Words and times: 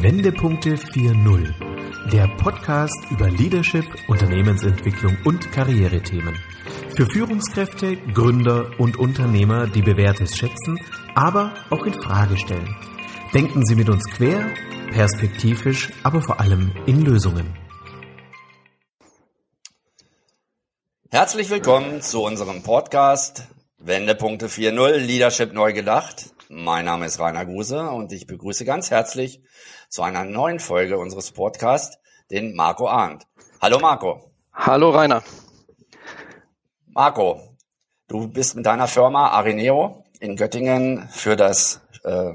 Wendepunkte 0.00 0.70
4.0, 0.70 2.08
der 2.10 2.26
Podcast 2.38 2.96
über 3.10 3.28
Leadership, 3.28 3.84
Unternehmensentwicklung 4.08 5.18
und 5.24 5.52
Karrierethemen. 5.52 6.34
Für 6.96 7.04
Führungskräfte, 7.04 7.98
Gründer 8.14 8.70
und 8.78 8.96
Unternehmer, 8.96 9.66
die 9.66 9.82
Bewährtes 9.82 10.34
schätzen, 10.34 10.80
aber 11.14 11.52
auch 11.68 11.84
in 11.84 11.92
Frage 11.92 12.38
stellen. 12.38 12.74
Denken 13.34 13.66
Sie 13.66 13.74
mit 13.74 13.90
uns 13.90 14.08
quer, 14.08 14.54
perspektivisch, 14.92 15.90
aber 16.02 16.22
vor 16.22 16.40
allem 16.40 16.72
in 16.86 17.04
Lösungen. 17.04 17.54
Herzlich 21.10 21.50
willkommen 21.50 22.00
zu 22.00 22.22
unserem 22.22 22.62
Podcast 22.62 23.46
Wendepunkte 23.78 24.46
4.0 24.46 24.96
Leadership 24.96 25.52
neu 25.52 25.74
gedacht. 25.74 26.30
Mein 26.54 26.84
Name 26.84 27.06
ist 27.06 27.18
Rainer 27.18 27.46
Guse 27.46 27.88
und 27.88 28.12
ich 28.12 28.26
begrüße 28.26 28.66
ganz 28.66 28.90
herzlich 28.90 29.40
zu 29.88 30.02
einer 30.02 30.22
neuen 30.24 30.60
Folge 30.60 30.98
unseres 30.98 31.32
Podcasts 31.32 31.96
den 32.30 32.54
Marco 32.54 32.86
Arndt. 32.86 33.26
Hallo 33.62 33.78
Marco. 33.78 34.30
Hallo 34.52 34.90
Rainer. 34.90 35.22
Marco, 36.88 37.40
du 38.06 38.28
bist 38.28 38.54
mit 38.54 38.66
deiner 38.66 38.86
Firma 38.86 39.28
Arineo 39.28 40.04
in 40.20 40.36
Göttingen 40.36 41.08
für 41.08 41.36
das 41.36 41.80
äh, 42.04 42.34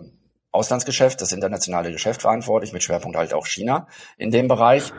Auslandsgeschäft, 0.50 1.22
das 1.22 1.32
internationale 1.32 1.92
Geschäft 1.92 2.24
verantwortlich, 2.24 2.74
mit 2.74 2.82
Schwerpunkt 2.82 3.18
halt 3.18 3.36
auch 3.36 3.46
China 3.46 3.86
in 4.18 4.32
dem 4.32 4.48
Bereich. 4.48 4.94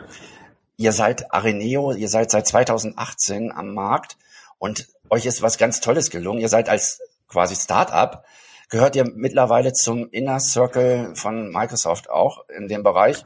Ihr 0.77 0.93
seid 0.93 1.33
Arineo, 1.33 1.91
ihr 1.91 2.07
seid 2.07 2.31
seit 2.31 2.47
2018 2.47 3.51
am 3.51 3.73
Markt 3.73 4.17
und 4.59 4.87
euch 5.09 5.25
ist 5.25 5.41
was 5.41 5.57
ganz 5.57 5.81
Tolles 5.81 6.09
gelungen. 6.09 6.39
Ihr 6.39 6.47
seid 6.47 6.69
als 6.69 7.01
quasi 7.27 7.57
Start-up 7.57 8.23
gehört 8.69 8.95
ihr 8.95 9.05
mittlerweile 9.05 9.73
zum 9.73 10.09
Inner 10.11 10.39
Circle 10.39 11.15
von 11.15 11.51
Microsoft 11.51 12.09
auch 12.09 12.47
in 12.49 12.67
dem 12.67 12.83
Bereich. 12.83 13.23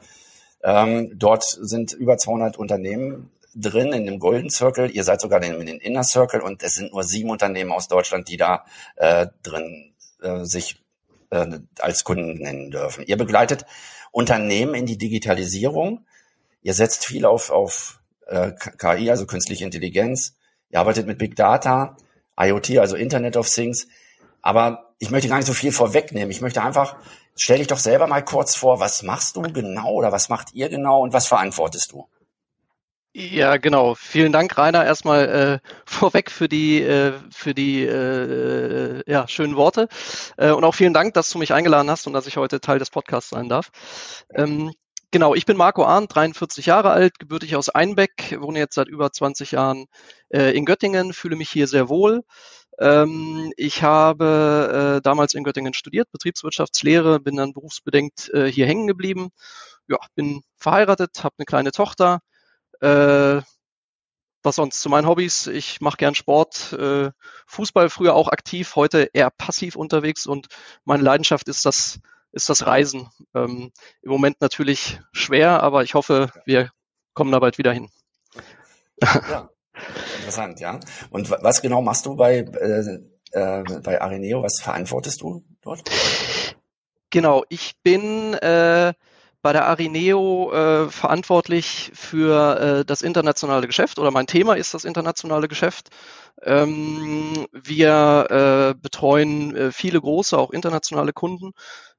Ähm, 0.62 1.12
dort 1.14 1.44
sind 1.44 1.92
über 1.92 2.16
200 2.16 2.56
Unternehmen 2.56 3.30
drin 3.54 3.92
in 3.92 4.06
dem 4.06 4.18
Golden 4.18 4.50
Circle. 4.50 4.90
Ihr 4.90 5.04
seid 5.04 5.20
sogar 5.20 5.42
in, 5.42 5.66
den 5.66 5.78
Inner 5.78 6.04
Circle 6.04 6.40
und 6.40 6.62
es 6.62 6.74
sind 6.74 6.92
nur 6.92 7.04
sieben 7.04 7.30
Unternehmen 7.30 7.70
aus 7.70 7.88
Deutschland, 7.88 8.28
die 8.28 8.36
da 8.36 8.64
äh, 8.96 9.26
drin 9.42 9.92
äh, 10.22 10.44
sich 10.44 10.82
äh, 11.30 11.58
als 11.78 12.04
Kunden 12.04 12.38
nennen 12.38 12.70
dürfen. 12.70 13.04
Ihr 13.06 13.16
begleitet 13.16 13.66
Unternehmen 14.10 14.74
in 14.74 14.86
die 14.86 14.98
Digitalisierung. 14.98 16.06
Ihr 16.62 16.74
setzt 16.74 17.04
viel 17.04 17.26
auf, 17.26 17.50
auf 17.50 18.00
äh, 18.26 18.52
KI, 18.78 19.10
also 19.10 19.26
künstliche 19.26 19.64
Intelligenz. 19.64 20.36
Ihr 20.70 20.80
arbeitet 20.80 21.06
mit 21.06 21.18
Big 21.18 21.36
Data, 21.36 21.96
IoT, 22.40 22.78
also 22.78 22.96
Internet 22.96 23.36
of 23.36 23.48
Things. 23.48 23.86
Aber 24.40 24.83
ich 24.98 25.10
möchte 25.10 25.28
gar 25.28 25.36
nicht 25.36 25.46
so 25.46 25.52
viel 25.52 25.72
vorwegnehmen. 25.72 26.30
Ich 26.30 26.40
möchte 26.40 26.62
einfach, 26.62 26.96
stell 27.36 27.58
dich 27.58 27.66
doch 27.66 27.78
selber 27.78 28.06
mal 28.06 28.24
kurz 28.24 28.56
vor, 28.56 28.80
was 28.80 29.02
machst 29.02 29.36
du 29.36 29.42
genau 29.42 29.92
oder 29.92 30.12
was 30.12 30.28
macht 30.28 30.54
ihr 30.54 30.68
genau 30.68 31.00
und 31.02 31.12
was 31.12 31.26
verantwortest 31.26 31.92
du? 31.92 32.08
Ja, 33.16 33.58
genau. 33.58 33.94
Vielen 33.94 34.32
Dank, 34.32 34.58
Rainer, 34.58 34.84
erstmal 34.84 35.60
äh, 35.64 35.68
vorweg 35.86 36.32
für 36.32 36.48
die 36.48 36.82
äh, 36.82 37.12
für 37.30 37.54
die 37.54 37.84
äh, 37.84 39.02
ja, 39.06 39.28
schönen 39.28 39.54
Worte 39.54 39.88
äh, 40.36 40.50
und 40.50 40.64
auch 40.64 40.74
vielen 40.74 40.94
Dank, 40.94 41.14
dass 41.14 41.30
du 41.30 41.38
mich 41.38 41.52
eingeladen 41.52 41.88
hast 41.90 42.08
und 42.08 42.12
dass 42.12 42.26
ich 42.26 42.36
heute 42.38 42.60
Teil 42.60 42.80
des 42.80 42.90
Podcasts 42.90 43.30
sein 43.30 43.48
darf. 43.48 43.70
Ähm, 44.34 44.72
genau, 45.12 45.36
ich 45.36 45.46
bin 45.46 45.56
Marco 45.56 45.84
Arndt, 45.84 46.12
43 46.12 46.66
Jahre 46.66 46.90
alt, 46.90 47.20
gebürtig 47.20 47.54
aus 47.54 47.68
Einbeck, 47.68 48.36
wohne 48.40 48.58
jetzt 48.58 48.74
seit 48.74 48.88
über 48.88 49.12
20 49.12 49.52
Jahren 49.52 49.86
äh, 50.30 50.50
in 50.50 50.64
Göttingen, 50.64 51.12
fühle 51.12 51.36
mich 51.36 51.50
hier 51.50 51.68
sehr 51.68 51.88
wohl. 51.88 52.24
Ähm, 52.78 53.52
ich 53.56 53.82
habe 53.82 54.96
äh, 54.98 55.02
damals 55.02 55.34
in 55.34 55.44
Göttingen 55.44 55.74
studiert, 55.74 56.10
Betriebswirtschaftslehre, 56.12 57.20
bin 57.20 57.36
dann 57.36 57.52
berufsbedingt 57.52 58.30
äh, 58.34 58.50
hier 58.50 58.66
hängen 58.66 58.86
geblieben. 58.86 59.30
Ja, 59.88 59.98
bin 60.14 60.42
verheiratet, 60.56 61.22
habe 61.22 61.34
eine 61.38 61.46
kleine 61.46 61.72
Tochter. 61.72 62.20
Äh, 62.80 63.42
was 64.42 64.56
sonst 64.56 64.80
zu 64.80 64.90
meinen 64.90 65.06
Hobbys? 65.06 65.46
Ich 65.46 65.80
mache 65.80 65.96
gern 65.96 66.14
Sport, 66.14 66.72
äh, 66.74 67.10
Fußball 67.46 67.88
früher 67.88 68.14
auch 68.14 68.28
aktiv, 68.28 68.76
heute 68.76 69.08
eher 69.12 69.30
passiv 69.30 69.76
unterwegs 69.76 70.26
und 70.26 70.48
meine 70.84 71.02
Leidenschaft 71.02 71.48
ist 71.48 71.64
das 71.64 72.00
ist 72.34 72.48
das 72.48 72.66
Reisen. 72.66 73.08
Ähm, 73.34 73.72
Im 74.02 74.10
Moment 74.10 74.40
natürlich 74.40 75.00
schwer, 75.12 75.62
aber 75.62 75.84
ich 75.84 75.94
hoffe, 75.94 76.32
wir 76.44 76.72
kommen 77.14 77.30
da 77.32 77.38
bald 77.38 77.58
wieder 77.58 77.72
hin. 77.72 77.90
Ja. 79.00 79.48
Interessant, 80.18 80.60
ja. 80.60 80.78
Und 81.10 81.30
was 81.30 81.62
genau 81.62 81.82
machst 81.82 82.06
du 82.06 82.16
bei, 82.16 82.38
äh, 82.38 82.98
äh, 83.32 83.64
bei 83.82 84.00
Areneo? 84.00 84.42
Was 84.42 84.60
verantwortest 84.62 85.20
du 85.20 85.44
dort? 85.62 85.82
Genau, 87.10 87.44
ich 87.48 87.74
bin 87.82 88.34
äh, 88.34 88.92
bei 89.44 89.52
der 89.52 89.66
Arineo 89.66 90.50
äh, 90.52 90.90
verantwortlich 90.90 91.92
für 91.94 92.58
äh, 92.80 92.84
das 92.84 93.02
internationale 93.02 93.66
Geschäft 93.66 93.98
oder 93.98 94.10
mein 94.10 94.26
Thema 94.26 94.54
ist 94.54 94.72
das 94.72 94.86
internationale 94.86 95.48
Geschäft. 95.48 95.90
Ähm, 96.42 97.46
wir 97.52 98.26
äh, 98.30 98.80
betreuen 98.80 99.54
äh, 99.54 99.70
viele 99.70 100.00
große, 100.00 100.36
auch 100.36 100.50
internationale 100.50 101.12
Kunden 101.12 101.52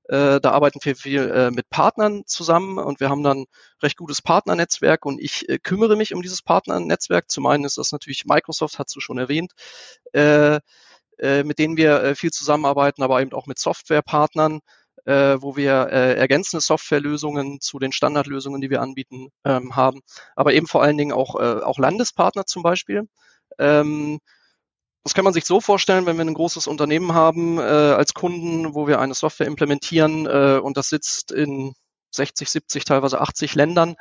äh, 0.07 0.39
da 0.39 0.51
arbeiten 0.51 0.79
wir 0.83 0.95
viel 0.95 1.31
äh, 1.31 1.51
mit 1.51 1.69
Partnern 1.69 2.23
zusammen 2.27 2.77
und 2.77 2.99
wir 2.99 3.09
haben 3.09 3.23
dann 3.23 3.45
recht 3.81 3.97
gutes 3.97 4.21
Partnernetzwerk 4.21 5.05
und 5.05 5.19
ich 5.19 5.49
äh, 5.49 5.57
kümmere 5.57 5.95
mich 5.95 6.13
um 6.13 6.21
dieses 6.21 6.41
Partnernetzwerk. 6.43 7.29
Zum 7.29 7.47
einen 7.47 7.63
ist 7.63 7.77
das 7.77 7.91
natürlich 7.91 8.25
Microsoft, 8.25 8.77
hast 8.77 8.95
du 8.95 8.99
schon 8.99 9.17
erwähnt, 9.17 9.53
äh, 10.13 10.59
äh, 11.17 11.43
mit 11.43 11.57
denen 11.59 11.77
wir 11.77 12.03
äh, 12.03 12.15
viel 12.15 12.31
zusammenarbeiten, 12.31 13.01
aber 13.03 13.21
eben 13.21 13.33
auch 13.33 13.47
mit 13.47 13.59
Softwarepartnern, 13.59 14.59
wo 15.07 15.55
wir 15.55 15.71
ergänzende 15.71 16.61
Softwarelösungen 16.61 17.61
zu 17.61 17.77
den 17.77 17.91
Standardlösungen, 17.91 18.59
die 18.59 18.71
wir 18.71 18.81
anbieten, 18.81 19.27
ähm, 19.43 19.75
haben. 19.75 20.01
Aber 20.35 20.53
eben 20.53 20.65
vor 20.65 20.81
allen 20.81 20.97
Dingen 20.97 21.11
auch, 21.11 21.35
auch 21.35 21.77
Landespartner 21.77 22.47
zum 22.47 22.63
Beispiel. 22.63 23.07
Ähm, 23.59 24.19
das 25.05 25.13
kann 25.13 25.23
man 25.23 25.33
sich 25.33 25.45
so 25.45 25.61
vorstellen, 25.61 26.07
wenn 26.07 26.17
wir 26.17 26.25
ein 26.25 26.33
großes 26.33 26.65
Unternehmen 26.65 27.13
haben 27.13 27.59
äh, 27.59 27.61
als 27.61 28.15
Kunden, 28.15 28.73
wo 28.73 28.87
wir 28.87 28.99
eine 28.99 29.13
Software 29.13 29.45
implementieren 29.45 30.25
äh, 30.25 30.59
und 30.59 30.77
das 30.77 30.89
sitzt 30.89 31.31
in 31.31 31.75
60, 32.09 32.49
70, 32.49 32.85
teilweise 32.85 33.21
80 33.21 33.53
Ländern. 33.53 33.95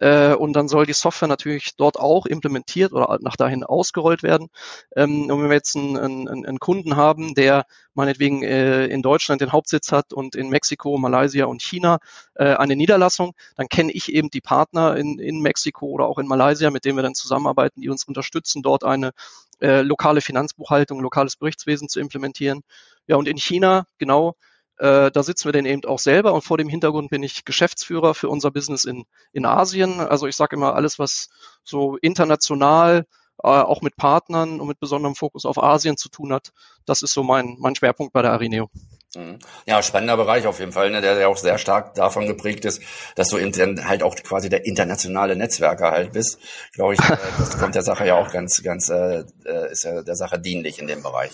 Äh, 0.00 0.34
und 0.34 0.54
dann 0.54 0.68
soll 0.68 0.84
die 0.84 0.94
Software 0.94 1.28
natürlich 1.28 1.76
dort 1.76 1.98
auch 1.98 2.26
implementiert 2.26 2.92
oder 2.92 3.18
nach 3.20 3.36
dahin 3.36 3.62
ausgerollt 3.62 4.24
werden. 4.24 4.48
Ähm, 4.96 5.30
und 5.30 5.42
wenn 5.42 5.48
wir 5.48 5.56
jetzt 5.56 5.76
einen, 5.76 5.96
einen, 5.96 6.46
einen 6.46 6.58
Kunden 6.58 6.96
haben, 6.96 7.34
der 7.34 7.64
meinetwegen 7.94 8.42
äh, 8.42 8.86
in 8.86 9.02
Deutschland 9.02 9.40
den 9.40 9.52
Hauptsitz 9.52 9.92
hat 9.92 10.12
und 10.12 10.34
in 10.34 10.48
Mexiko, 10.48 10.98
Malaysia 10.98 11.46
und 11.46 11.62
China 11.62 11.98
äh, 12.34 12.54
eine 12.54 12.74
Niederlassung, 12.74 13.34
dann 13.56 13.68
kenne 13.68 13.92
ich 13.92 14.12
eben 14.12 14.30
die 14.30 14.40
Partner 14.40 14.96
in, 14.96 15.18
in 15.20 15.40
Mexiko 15.40 15.86
oder 15.86 16.06
auch 16.06 16.18
in 16.18 16.26
Malaysia, 16.26 16.70
mit 16.70 16.84
denen 16.84 16.98
wir 16.98 17.02
dann 17.02 17.14
zusammenarbeiten, 17.14 17.80
die 17.80 17.90
uns 17.90 18.04
unterstützen, 18.04 18.62
dort 18.62 18.82
eine 18.82 19.12
äh, 19.60 19.82
lokale 19.82 20.20
Finanzbuchhaltung, 20.20 21.00
lokales 21.00 21.36
Berichtswesen 21.36 21.88
zu 21.88 22.00
implementieren. 22.00 22.62
Ja, 23.06 23.16
und 23.16 23.28
in 23.28 23.38
China, 23.38 23.86
genau, 23.98 24.34
äh, 24.78 25.10
da 25.10 25.22
sitzen 25.22 25.46
wir 25.46 25.52
denn 25.52 25.66
eben 25.66 25.84
auch 25.84 25.98
selber 25.98 26.32
und 26.34 26.42
vor 26.42 26.58
dem 26.58 26.68
Hintergrund 26.68 27.10
bin 27.10 27.22
ich 27.22 27.44
Geschäftsführer 27.44 28.14
für 28.14 28.28
unser 28.28 28.50
Business 28.50 28.84
in, 28.84 29.04
in 29.32 29.44
Asien. 29.44 30.00
Also 30.00 30.26
ich 30.26 30.36
sage 30.36 30.56
immer, 30.56 30.74
alles, 30.74 30.98
was 30.98 31.28
so 31.64 31.96
international, 31.96 33.06
äh, 33.42 33.48
auch 33.48 33.82
mit 33.82 33.96
Partnern 33.96 34.60
und 34.60 34.68
mit 34.68 34.80
besonderem 34.80 35.14
Fokus 35.14 35.44
auf 35.44 35.62
Asien 35.62 35.96
zu 35.96 36.08
tun 36.08 36.32
hat, 36.32 36.52
das 36.86 37.02
ist 37.02 37.12
so 37.12 37.22
mein, 37.22 37.56
mein 37.58 37.74
Schwerpunkt 37.74 38.12
bei 38.12 38.22
der 38.22 38.32
Arineo. 38.32 38.68
Mhm. 39.16 39.38
Ja, 39.66 39.82
spannender 39.82 40.18
Bereich 40.18 40.46
auf 40.46 40.58
jeden 40.60 40.72
Fall, 40.72 40.90
ne, 40.90 41.00
der, 41.00 41.14
der 41.14 41.28
auch 41.28 41.38
sehr 41.38 41.56
stark 41.56 41.94
davon 41.94 42.26
geprägt 42.26 42.64
ist, 42.66 42.82
dass 43.14 43.28
du 43.28 43.38
dann 43.38 43.88
halt 43.88 44.02
auch 44.02 44.14
quasi 44.16 44.50
der 44.50 44.66
internationale 44.66 45.34
Netzwerker 45.34 45.92
halt 45.92 46.12
bist. 46.12 46.38
Glaube 46.74 46.94
ich, 46.94 47.00
äh, 47.00 47.16
das 47.38 47.58
kommt 47.58 47.74
der 47.74 47.82
Sache 47.82 48.06
ja 48.06 48.16
auch 48.16 48.30
ganz, 48.30 48.62
ganz, 48.62 48.90
äh, 48.90 49.24
äh, 49.46 49.72
ist 49.72 49.84
ja 49.84 50.02
der 50.02 50.14
Sache 50.14 50.38
dienlich 50.38 50.78
in 50.78 50.86
dem 50.86 51.02
Bereich. 51.02 51.32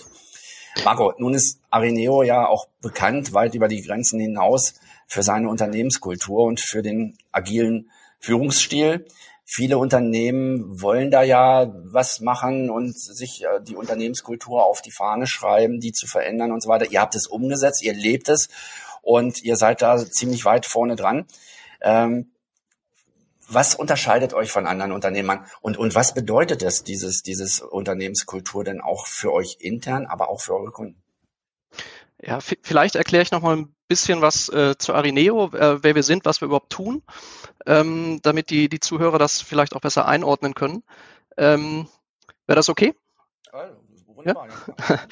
Marco, 0.84 1.14
nun 1.18 1.34
ist 1.34 1.60
Arineo 1.70 2.22
ja 2.22 2.46
auch 2.46 2.68
bekannt, 2.80 3.32
weit 3.32 3.54
über 3.54 3.68
die 3.68 3.82
Grenzen 3.82 4.20
hinaus, 4.20 4.74
für 5.06 5.22
seine 5.22 5.48
Unternehmenskultur 5.48 6.44
und 6.44 6.60
für 6.60 6.82
den 6.82 7.18
agilen 7.30 7.91
Führungsstil. 8.18 9.06
Viele 9.46 9.76
Unternehmen 9.76 10.80
wollen 10.80 11.10
da 11.10 11.22
ja 11.22 11.70
was 11.84 12.20
machen 12.20 12.70
und 12.70 12.98
sich 12.98 13.44
äh, 13.44 13.60
die 13.62 13.76
Unternehmenskultur 13.76 14.64
auf 14.64 14.80
die 14.80 14.91
Fahne 14.91 15.26
schreiben, 15.26 15.80
die 15.80 15.92
zu 15.92 16.06
verändern 16.06 16.50
und 16.50 16.62
so 16.62 16.68
weiter. 16.70 16.91
Ihr 16.91 17.00
habt 17.00 17.14
es 17.14 17.26
umgesetzt, 17.26 17.82
ihr 17.82 17.92
lebt 17.92 18.28
es 18.30 18.48
und 19.02 19.42
ihr 19.42 19.56
seid 19.56 19.82
da 19.82 19.98
ziemlich 19.98 20.46
weit 20.46 20.64
vorne 20.64 20.96
dran. 20.96 21.26
Ähm, 21.82 22.32
was 23.46 23.74
unterscheidet 23.74 24.32
euch 24.32 24.50
von 24.50 24.66
anderen 24.66 24.92
Unternehmern 24.92 25.44
und, 25.60 25.76
und 25.76 25.94
was 25.94 26.14
bedeutet 26.14 26.62
das, 26.62 26.82
dieses, 26.82 27.22
dieses 27.22 27.60
Unternehmenskultur 27.60 28.64
denn 28.64 28.80
auch 28.80 29.06
für 29.06 29.32
euch 29.32 29.58
intern, 29.60 30.06
aber 30.06 30.30
auch 30.30 30.41
für 30.41 30.54
eure 30.54 30.70
Kunden? 30.70 31.02
Ja, 32.18 32.38
vielleicht 32.41 32.96
erkläre 32.96 33.22
ich 33.22 33.30
noch 33.30 33.42
mal 33.42 33.56
ein 33.58 33.73
bisschen 33.89 34.22
was 34.22 34.48
äh, 34.48 34.77
zu 34.78 34.95
Arineo, 34.95 35.51
äh, 35.53 35.83
wer 35.83 35.95
wir 35.95 36.03
sind, 36.03 36.25
was 36.25 36.41
wir 36.41 36.47
überhaupt 36.47 36.71
tun, 36.71 37.03
ähm, 37.66 38.21
damit 38.22 38.51
die, 38.51 38.69
die 38.69 38.81
Zuhörer 38.81 39.19
das 39.19 39.41
vielleicht 39.41 39.75
auch 39.75 39.81
besser 39.81 40.07
einordnen 40.07 40.54
können. 40.54 40.83
Ähm, 41.36 41.89
Wäre 42.47 42.57
das 42.57 42.69
okay? 42.69 42.95
Ja? 44.25 44.34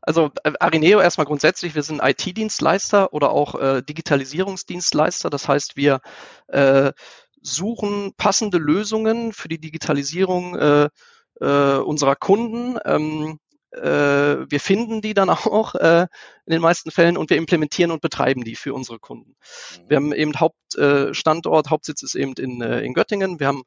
Also 0.00 0.30
äh, 0.44 0.52
Arineo 0.60 1.00
erstmal 1.00 1.26
grundsätzlich, 1.26 1.74
wir 1.74 1.82
sind 1.82 2.00
IT-Dienstleister 2.02 3.12
oder 3.12 3.30
auch 3.30 3.54
äh, 3.56 3.82
Digitalisierungsdienstleister. 3.82 5.30
Das 5.30 5.48
heißt, 5.48 5.76
wir 5.76 6.00
äh, 6.46 6.92
suchen 7.42 8.12
passende 8.16 8.58
Lösungen 8.58 9.32
für 9.32 9.48
die 9.48 9.60
Digitalisierung 9.60 10.56
äh, 10.56 10.88
unserer 11.40 12.16
Kunden. 12.16 12.78
Ähm, 12.84 13.38
äh, 13.40 13.45
wir 13.72 14.60
finden 14.60 15.02
die 15.02 15.14
dann 15.14 15.28
auch 15.30 15.74
äh, 15.74 16.06
in 16.46 16.52
den 16.52 16.62
meisten 16.62 16.90
Fällen 16.90 17.16
und 17.16 17.30
wir 17.30 17.36
implementieren 17.36 17.90
und 17.90 18.00
betreiben 18.00 18.44
die 18.44 18.56
für 18.56 18.74
unsere 18.74 18.98
Kunden. 18.98 19.30
Mhm. 19.30 19.88
Wir 19.88 19.96
haben 19.96 20.12
eben 20.12 20.38
Hauptstandort, 20.38 21.66
äh, 21.66 21.70
Hauptsitz 21.70 22.02
ist 22.02 22.14
eben 22.14 22.32
in, 22.34 22.60
äh, 22.62 22.80
in 22.80 22.94
Göttingen. 22.94 23.40
Wir 23.40 23.48
haben 23.48 23.64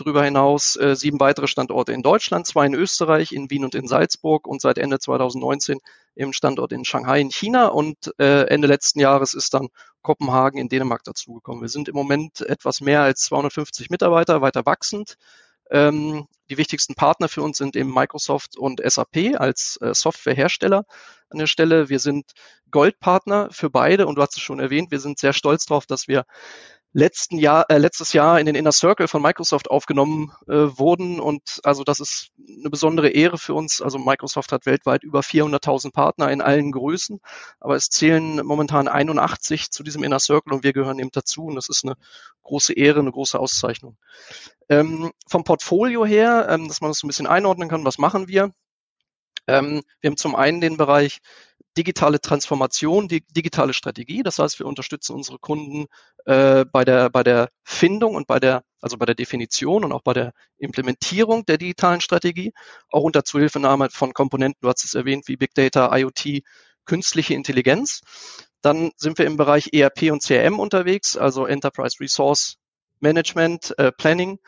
darüber 0.00 0.24
hinaus 0.24 0.76
äh, 0.76 0.96
sieben 0.96 1.20
weitere 1.20 1.46
Standorte 1.46 1.92
in 1.92 2.02
Deutschland, 2.02 2.46
zwei 2.46 2.66
in 2.66 2.74
Österreich, 2.74 3.32
in 3.32 3.50
Wien 3.50 3.64
und 3.64 3.74
in 3.74 3.86
Salzburg 3.86 4.46
und 4.46 4.60
seit 4.60 4.78
Ende 4.78 4.98
2019 4.98 5.78
im 6.14 6.32
Standort 6.32 6.72
in 6.72 6.84
Shanghai 6.84 7.20
in 7.20 7.30
China 7.30 7.66
und 7.66 7.96
äh, 8.18 8.46
Ende 8.46 8.66
letzten 8.66 9.00
Jahres 9.00 9.34
ist 9.34 9.54
dann 9.54 9.68
Kopenhagen 10.02 10.58
in 10.58 10.68
Dänemark 10.68 11.04
dazugekommen. 11.04 11.62
Wir 11.62 11.68
sind 11.68 11.88
im 11.88 11.94
Moment 11.94 12.40
etwas 12.40 12.80
mehr 12.80 13.02
als 13.02 13.22
250 13.22 13.90
Mitarbeiter, 13.90 14.40
weiter 14.40 14.64
wachsend. 14.66 15.16
Ähm, 15.70 16.26
die 16.50 16.58
wichtigsten 16.58 16.94
Partner 16.94 17.28
für 17.28 17.42
uns 17.42 17.58
sind 17.58 17.76
eben 17.76 17.94
Microsoft 17.94 18.56
und 18.56 18.80
SAP 18.84 19.36
als 19.38 19.78
äh, 19.80 19.94
Softwarehersteller 19.94 20.84
an 21.28 21.38
der 21.38 21.46
Stelle. 21.46 21.88
Wir 21.88 22.00
sind 22.00 22.32
Goldpartner 22.70 23.48
für 23.52 23.70
beide 23.70 24.06
und 24.06 24.16
du 24.16 24.22
hast 24.22 24.36
es 24.36 24.42
schon 24.42 24.58
erwähnt, 24.58 24.90
wir 24.90 24.98
sind 24.98 25.18
sehr 25.18 25.32
stolz 25.32 25.66
darauf, 25.66 25.86
dass 25.86 26.08
wir 26.08 26.24
letzten 26.92 27.38
Jahr, 27.38 27.66
äh, 27.68 27.78
letztes 27.78 28.12
Jahr 28.12 28.40
in 28.40 28.46
den 28.46 28.54
Inner 28.54 28.72
Circle 28.72 29.06
von 29.06 29.22
Microsoft 29.22 29.70
aufgenommen 29.70 30.32
äh, 30.48 30.52
wurden. 30.52 31.20
Und 31.20 31.60
also 31.62 31.84
das 31.84 32.00
ist 32.00 32.30
eine 32.38 32.70
besondere 32.70 33.10
Ehre 33.10 33.38
für 33.38 33.54
uns. 33.54 33.80
Also 33.80 33.98
Microsoft 33.98 34.52
hat 34.52 34.66
weltweit 34.66 35.04
über 35.04 35.20
400.000 35.20 35.92
Partner 35.92 36.30
in 36.30 36.42
allen 36.42 36.72
Größen, 36.72 37.20
aber 37.60 37.76
es 37.76 37.88
zählen 37.88 38.44
momentan 38.44 38.88
81 38.88 39.70
zu 39.70 39.82
diesem 39.82 40.02
Inner 40.02 40.20
Circle 40.20 40.52
und 40.52 40.64
wir 40.64 40.72
gehören 40.72 40.98
eben 40.98 41.10
dazu. 41.12 41.44
Und 41.44 41.54
das 41.54 41.68
ist 41.68 41.84
eine 41.84 41.94
große 42.42 42.72
Ehre, 42.72 43.00
eine 43.00 43.12
große 43.12 43.38
Auszeichnung. 43.38 43.96
Ähm, 44.68 45.12
vom 45.28 45.44
Portfolio 45.44 46.04
her, 46.04 46.48
ähm, 46.50 46.68
dass 46.68 46.80
man 46.80 46.90
das 46.90 46.98
so 46.98 47.06
ein 47.06 47.08
bisschen 47.08 47.26
einordnen 47.26 47.68
kann, 47.68 47.84
was 47.84 47.98
machen 47.98 48.28
wir? 48.28 48.52
Ähm, 49.46 49.82
wir 50.00 50.10
haben 50.10 50.16
zum 50.16 50.34
einen 50.34 50.60
den 50.60 50.76
Bereich 50.76 51.20
digitale 51.76 52.20
Transformation, 52.20 53.08
die 53.08 53.22
digitale 53.28 53.72
Strategie. 53.72 54.22
Das 54.22 54.38
heißt, 54.38 54.58
wir 54.58 54.66
unterstützen 54.66 55.14
unsere 55.14 55.38
Kunden 55.38 55.86
äh, 56.26 56.64
bei 56.64 56.84
der 56.84 57.10
bei 57.10 57.22
der 57.22 57.50
Findung 57.62 58.14
und 58.14 58.26
bei 58.26 58.40
der 58.40 58.64
also 58.80 58.96
bei 58.96 59.06
der 59.06 59.14
Definition 59.14 59.84
und 59.84 59.92
auch 59.92 60.02
bei 60.02 60.14
der 60.14 60.32
Implementierung 60.58 61.44
der 61.46 61.58
digitalen 61.58 62.00
Strategie, 62.00 62.52
auch 62.90 63.02
unter 63.02 63.24
Zuhilfenahme 63.24 63.90
von 63.90 64.12
Komponenten. 64.12 64.58
Du 64.62 64.68
hast 64.68 64.84
es 64.84 64.94
erwähnt 64.94 65.28
wie 65.28 65.36
Big 65.36 65.54
Data, 65.54 65.96
IoT, 65.96 66.42
künstliche 66.86 67.34
Intelligenz. 67.34 68.00
Dann 68.62 68.90
sind 68.96 69.18
wir 69.18 69.26
im 69.26 69.36
Bereich 69.36 69.70
ERP 69.72 70.10
und 70.10 70.22
CRM 70.22 70.58
unterwegs, 70.58 71.16
also 71.16 71.46
Enterprise 71.46 71.98
Resource 72.00 72.56
Management, 73.00 73.78
äh, 73.78 73.92
Planning 73.92 74.38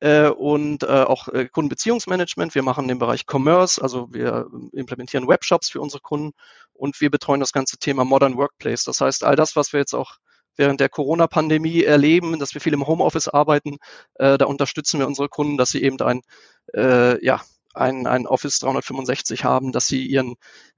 äh, 0.00 0.28
und 0.28 0.84
äh, 0.84 0.86
auch 0.86 1.28
äh, 1.28 1.48
Kundenbeziehungsmanagement. 1.48 2.54
Wir 2.54 2.62
machen 2.62 2.88
den 2.88 2.98
Bereich 2.98 3.24
Commerce, 3.26 3.82
also 3.82 4.08
wir 4.12 4.48
implementieren 4.72 5.28
Webshops 5.28 5.70
für 5.70 5.80
unsere 5.80 6.00
Kunden 6.00 6.32
und 6.72 7.00
wir 7.00 7.10
betreuen 7.10 7.40
das 7.40 7.52
ganze 7.52 7.78
Thema 7.78 8.04
Modern 8.04 8.36
Workplace. 8.36 8.84
Das 8.84 9.00
heißt, 9.00 9.24
all 9.24 9.36
das, 9.36 9.56
was 9.56 9.72
wir 9.72 9.80
jetzt 9.80 9.94
auch 9.94 10.16
während 10.56 10.80
der 10.80 10.88
Corona-Pandemie 10.88 11.84
erleben, 11.84 12.38
dass 12.38 12.54
wir 12.54 12.60
viel 12.60 12.74
im 12.74 12.86
Homeoffice 12.86 13.28
arbeiten, 13.28 13.78
äh, 14.14 14.38
da 14.38 14.46
unterstützen 14.46 14.98
wir 14.98 15.06
unsere 15.06 15.28
Kunden, 15.28 15.56
dass 15.56 15.70
sie 15.70 15.82
eben 15.82 16.00
ein, 16.00 16.22
äh, 16.74 17.24
ja, 17.24 17.40
ein, 17.74 18.06
ein 18.06 18.26
Office 18.26 18.58
365 18.58 19.44
haben, 19.44 19.72
dass 19.72 19.86
sie 19.86 20.04
ihren, 20.04 20.34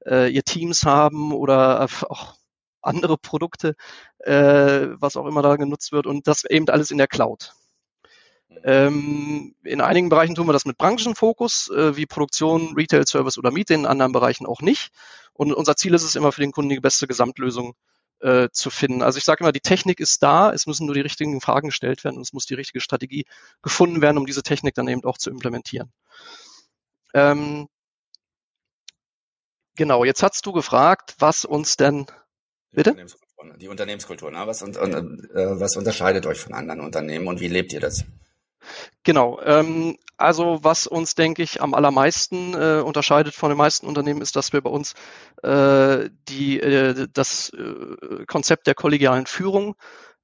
äh, 0.06 0.30
ihr 0.30 0.42
Teams 0.42 0.84
haben 0.84 1.32
oder 1.32 1.88
auch 2.08 2.34
andere 2.82 3.18
Produkte, 3.18 3.74
was 4.24 5.16
auch 5.16 5.26
immer 5.26 5.42
da 5.42 5.56
genutzt 5.56 5.92
wird 5.92 6.06
und 6.06 6.26
das 6.26 6.44
eben 6.44 6.66
alles 6.70 6.90
in 6.90 6.96
der 6.96 7.08
Cloud. 7.08 7.52
Ähm, 8.64 9.54
in 9.62 9.80
einigen 9.80 10.08
Bereichen 10.08 10.34
tun 10.34 10.46
wir 10.46 10.52
das 10.52 10.64
mit 10.64 10.76
Branchenfokus, 10.76 11.70
äh, 11.70 11.96
wie 11.96 12.06
Produktion, 12.06 12.74
Retail, 12.76 13.06
Service 13.06 13.38
oder 13.38 13.50
Miete, 13.50 13.74
in 13.74 13.86
anderen 13.86 14.12
Bereichen 14.12 14.46
auch 14.46 14.60
nicht. 14.60 14.90
Und 15.32 15.52
unser 15.52 15.76
Ziel 15.76 15.94
ist 15.94 16.02
es 16.02 16.16
immer 16.16 16.32
für 16.32 16.40
den 16.40 16.52
Kunden 16.52 16.70
die 16.70 16.80
beste 16.80 17.06
Gesamtlösung 17.06 17.74
äh, 18.20 18.48
zu 18.52 18.70
finden. 18.70 19.02
Also 19.02 19.18
ich 19.18 19.24
sage 19.24 19.42
immer, 19.42 19.52
die 19.52 19.60
Technik 19.60 20.00
ist 20.00 20.22
da, 20.22 20.52
es 20.52 20.66
müssen 20.66 20.86
nur 20.86 20.94
die 20.94 21.00
richtigen 21.00 21.40
Fragen 21.40 21.68
gestellt 21.68 22.04
werden 22.04 22.16
und 22.16 22.22
es 22.22 22.32
muss 22.32 22.46
die 22.46 22.54
richtige 22.54 22.80
Strategie 22.80 23.24
gefunden 23.62 24.02
werden, 24.02 24.18
um 24.18 24.26
diese 24.26 24.42
Technik 24.42 24.74
dann 24.74 24.88
eben 24.88 25.04
auch 25.04 25.16
zu 25.16 25.30
implementieren. 25.30 25.92
Ähm, 27.14 27.68
genau, 29.76 30.04
jetzt 30.04 30.22
hast 30.22 30.44
du 30.44 30.52
gefragt, 30.52 31.14
was 31.18 31.44
uns 31.44 31.76
denn 31.76 32.06
Bitte? 32.72 32.94
Die 33.58 33.68
Unternehmenskultur, 33.68 34.30
ne? 34.30 34.42
was, 34.46 34.62
und, 34.62 34.76
und, 34.76 34.94
äh, 35.30 35.58
was 35.58 35.76
unterscheidet 35.76 36.26
euch 36.26 36.38
von 36.38 36.54
anderen 36.54 36.80
Unternehmen 36.80 37.26
und 37.26 37.40
wie 37.40 37.48
lebt 37.48 37.72
ihr 37.72 37.80
das? 37.80 38.04
Genau. 39.04 39.40
Ähm, 39.42 39.96
also 40.16 40.58
was 40.62 40.86
uns, 40.86 41.14
denke 41.14 41.42
ich, 41.42 41.62
am 41.62 41.74
allermeisten 41.74 42.54
äh, 42.54 42.82
unterscheidet 42.84 43.34
von 43.34 43.48
den 43.48 43.56
meisten 43.58 43.86
Unternehmen, 43.86 44.20
ist, 44.20 44.36
dass 44.36 44.52
wir 44.52 44.60
bei 44.60 44.70
uns 44.70 44.94
äh, 45.42 46.10
die, 46.28 46.60
äh, 46.60 47.08
das 47.12 47.50
äh, 47.50 48.26
Konzept 48.26 48.66
der 48.66 48.74
kollegialen 48.74 49.26
Führung 49.26 49.76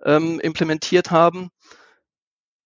ähm, 0.05 0.39
implementiert 0.41 1.11
haben. 1.11 1.49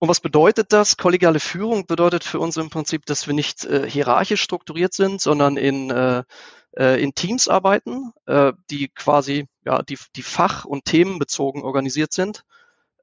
Und 0.00 0.08
was 0.08 0.20
bedeutet 0.20 0.72
das? 0.72 0.96
Kollegiale 0.96 1.40
Führung 1.40 1.86
bedeutet 1.86 2.24
für 2.24 2.40
uns 2.40 2.56
im 2.56 2.70
Prinzip, 2.70 3.06
dass 3.06 3.26
wir 3.26 3.34
nicht 3.34 3.64
äh, 3.64 3.88
hierarchisch 3.88 4.42
strukturiert 4.42 4.94
sind, 4.94 5.20
sondern 5.20 5.56
in, 5.56 5.90
äh, 5.90 6.24
in 6.74 7.14
Teams 7.14 7.48
arbeiten, 7.48 8.12
die 8.70 8.88
quasi 8.90 9.48
ja, 9.64 9.82
die, 9.82 9.98
die 10.14 10.22
fach- 10.22 10.64
und 10.64 10.84
themenbezogen 10.84 11.62
organisiert 11.62 12.12
sind 12.12 12.44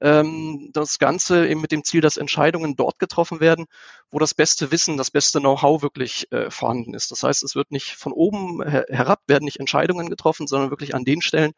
ähm, 0.02 0.70
das 0.74 1.00
Ganze 1.00 1.48
eben 1.48 1.62
mit 1.62 1.72
dem 1.72 1.84
Ziel, 1.84 2.02
dass 2.02 2.18
Entscheidungen 2.18 2.76
dort 2.76 3.00
getroffen 3.00 3.40
werden, 3.40 3.66
wo 4.12 4.20
das 4.20 4.34
beste 4.34 4.72
Wissen, 4.72 4.98
das 4.98 5.12
beste 5.12 5.40
Know-how 5.40 5.82
wirklich 5.82 6.32
äh, 6.32 6.50
vorhanden 6.52 6.94
ist. 6.94 7.12
Das 7.12 7.24
heißt, 7.24 7.44
es 7.44 7.56
wird 7.56 7.72
nicht 7.72 7.96
von 7.96 8.14
oben 8.14 8.68
her 8.68 8.86
herab 8.90 9.22
werden 9.28 9.46
nicht 9.46 9.60
Entscheidungen 9.60 10.10
getroffen, 10.10 10.48
sondern 10.48 10.70
wirklich 10.70 10.96
an 10.96 11.06
den 11.06 11.22
Stellen, 11.22 11.54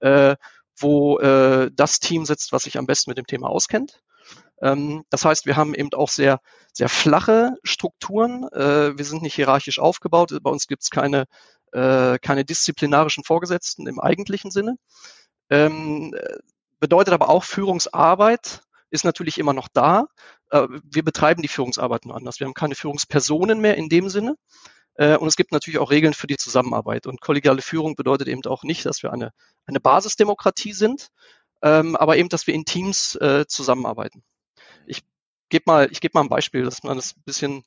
äh, 0.00 0.36
wo 0.76 1.18
äh, 1.18 1.70
das 1.72 2.00
Team 2.00 2.24
sitzt, 2.24 2.52
was 2.52 2.64
sich 2.64 2.78
am 2.78 2.86
besten 2.86 3.10
mit 3.10 3.18
dem 3.18 3.26
Thema 3.26 3.48
auskennt. 3.48 4.02
Ähm, 4.60 5.04
das 5.10 5.24
heißt, 5.24 5.46
wir 5.46 5.56
haben 5.56 5.74
eben 5.74 5.92
auch 5.94 6.08
sehr, 6.08 6.40
sehr 6.72 6.88
flache 6.88 7.56
Strukturen. 7.62 8.44
Äh, 8.52 8.96
wir 8.96 9.04
sind 9.04 9.22
nicht 9.22 9.34
hierarchisch 9.34 9.78
aufgebaut. 9.78 10.36
Bei 10.42 10.50
uns 10.50 10.66
gibt 10.66 10.82
es 10.82 10.90
keine, 10.90 11.26
äh, 11.72 12.18
keine 12.18 12.44
disziplinarischen 12.44 13.24
Vorgesetzten 13.24 13.86
im 13.86 14.00
eigentlichen 14.00 14.50
Sinne. 14.50 14.76
Ähm, 15.50 16.14
bedeutet 16.80 17.14
aber 17.14 17.28
auch, 17.28 17.44
Führungsarbeit 17.44 18.62
ist 18.90 19.04
natürlich 19.04 19.38
immer 19.38 19.52
noch 19.52 19.68
da. 19.72 20.06
Äh, 20.50 20.68
wir 20.84 21.02
betreiben 21.02 21.42
die 21.42 21.48
Führungsarbeit 21.48 22.04
nur 22.06 22.16
anders. 22.16 22.40
Wir 22.40 22.46
haben 22.46 22.54
keine 22.54 22.74
Führungspersonen 22.74 23.60
mehr 23.60 23.76
in 23.76 23.88
dem 23.88 24.08
Sinne. 24.08 24.36
Äh, 24.94 25.16
und 25.16 25.28
es 25.28 25.36
gibt 25.36 25.52
natürlich 25.52 25.78
auch 25.78 25.90
Regeln 25.90 26.14
für 26.14 26.26
die 26.26 26.36
Zusammenarbeit. 26.36 27.06
Und 27.06 27.20
kollegiale 27.20 27.62
Führung 27.62 27.96
bedeutet 27.96 28.28
eben 28.28 28.44
auch 28.46 28.62
nicht, 28.62 28.86
dass 28.86 29.02
wir 29.02 29.12
eine, 29.12 29.32
eine 29.66 29.80
Basisdemokratie 29.80 30.72
sind, 30.72 31.08
ähm, 31.62 31.96
aber 31.96 32.16
eben, 32.16 32.28
dass 32.28 32.46
wir 32.46 32.54
in 32.54 32.64
Teams 32.64 33.16
äh, 33.16 33.46
zusammenarbeiten. 33.48 34.22
Ich 34.86 35.02
gebe 35.48 35.64
mal, 35.66 35.88
ich 35.90 36.00
gebe 36.00 36.12
mal 36.14 36.22
ein 36.22 36.28
Beispiel, 36.28 36.62
dass 36.62 36.82
man 36.82 36.96
das 36.96 37.16
ein 37.16 37.22
bisschen 37.24 37.64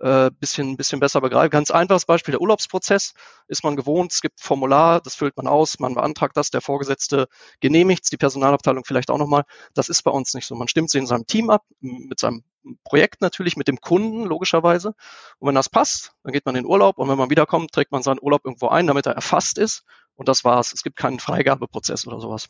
äh, 0.00 0.30
bisschen, 0.30 0.76
bisschen 0.76 1.00
besser 1.00 1.20
begreifen. 1.20 1.50
Ganz 1.50 1.70
einfaches 1.70 2.04
Beispiel, 2.04 2.32
der 2.32 2.40
Urlaubsprozess 2.40 3.14
ist 3.48 3.64
man 3.64 3.76
gewohnt, 3.76 4.12
es 4.12 4.20
gibt 4.20 4.38
ein 4.38 4.42
Formular, 4.42 5.00
das 5.00 5.14
füllt 5.14 5.36
man 5.36 5.46
aus, 5.46 5.78
man 5.78 5.94
beantragt 5.94 6.36
das, 6.36 6.50
der 6.50 6.60
Vorgesetzte 6.60 7.28
genehmigt 7.60 8.10
die 8.12 8.16
Personalabteilung 8.16 8.84
vielleicht 8.84 9.10
auch 9.10 9.18
nochmal. 9.18 9.44
Das 9.74 9.88
ist 9.88 10.02
bei 10.02 10.10
uns 10.10 10.34
nicht 10.34 10.46
so. 10.46 10.54
Man 10.54 10.68
stimmt 10.68 10.90
sich 10.90 11.00
in 11.00 11.06
seinem 11.06 11.26
Team 11.26 11.50
ab, 11.50 11.64
mit 11.80 12.20
seinem 12.20 12.44
Projekt 12.84 13.20
natürlich, 13.20 13.56
mit 13.56 13.68
dem 13.68 13.80
Kunden 13.80 14.24
logischerweise. 14.24 14.94
Und 15.38 15.48
wenn 15.48 15.54
das 15.54 15.68
passt, 15.68 16.12
dann 16.22 16.32
geht 16.32 16.46
man 16.46 16.56
in 16.56 16.64
den 16.64 16.70
Urlaub 16.70 16.98
und 16.98 17.08
wenn 17.08 17.18
man 17.18 17.30
wiederkommt, 17.30 17.72
trägt 17.72 17.92
man 17.92 18.02
seinen 18.02 18.20
Urlaub 18.20 18.44
irgendwo 18.44 18.68
ein, 18.68 18.86
damit 18.86 19.06
er 19.06 19.12
erfasst 19.12 19.58
ist. 19.58 19.84
Und 20.14 20.28
das 20.28 20.44
war's. 20.44 20.72
Es 20.72 20.82
gibt 20.82 20.96
keinen 20.96 21.20
Freigabeprozess 21.20 22.06
oder 22.06 22.20
sowas. 22.20 22.48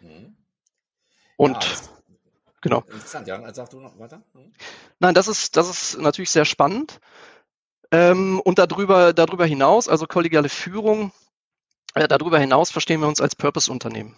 Mhm. 0.00 0.36
Und 1.36 1.64
ja, 1.64 1.99
Genau. 2.60 2.82
Interessant, 2.88 3.26
ja. 3.26 3.40
Also 3.40 3.62
sag 3.62 3.70
du 3.70 3.80
noch 3.80 3.98
weiter. 3.98 4.22
Mhm. 4.34 4.52
Nein, 4.98 5.14
das 5.14 5.28
ist, 5.28 5.56
das 5.56 5.68
ist 5.70 5.98
natürlich 5.98 6.30
sehr 6.30 6.44
spannend. 6.44 7.00
Ähm, 7.90 8.40
und 8.40 8.58
darüber, 8.58 9.12
darüber 9.12 9.46
hinaus, 9.46 9.88
also 9.88 10.06
kollegiale 10.06 10.48
Führung, 10.48 11.12
äh, 11.94 12.06
darüber 12.06 12.38
hinaus 12.38 12.70
verstehen 12.70 13.00
wir 13.00 13.08
uns 13.08 13.20
als 13.20 13.34
Purpose-Unternehmen. 13.34 14.16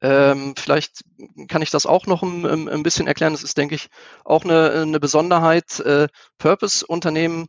Ähm, 0.00 0.54
vielleicht 0.56 1.02
kann 1.48 1.62
ich 1.62 1.70
das 1.70 1.86
auch 1.86 2.06
noch 2.06 2.22
ein, 2.22 2.68
ein, 2.68 2.82
bisschen 2.82 3.06
erklären. 3.06 3.32
Das 3.32 3.42
ist, 3.42 3.56
denke 3.56 3.74
ich, 3.74 3.88
auch 4.24 4.44
eine, 4.44 4.70
eine 4.70 5.00
Besonderheit. 5.00 5.80
Äh, 5.80 6.08
Purpose-Unternehmen 6.38 7.46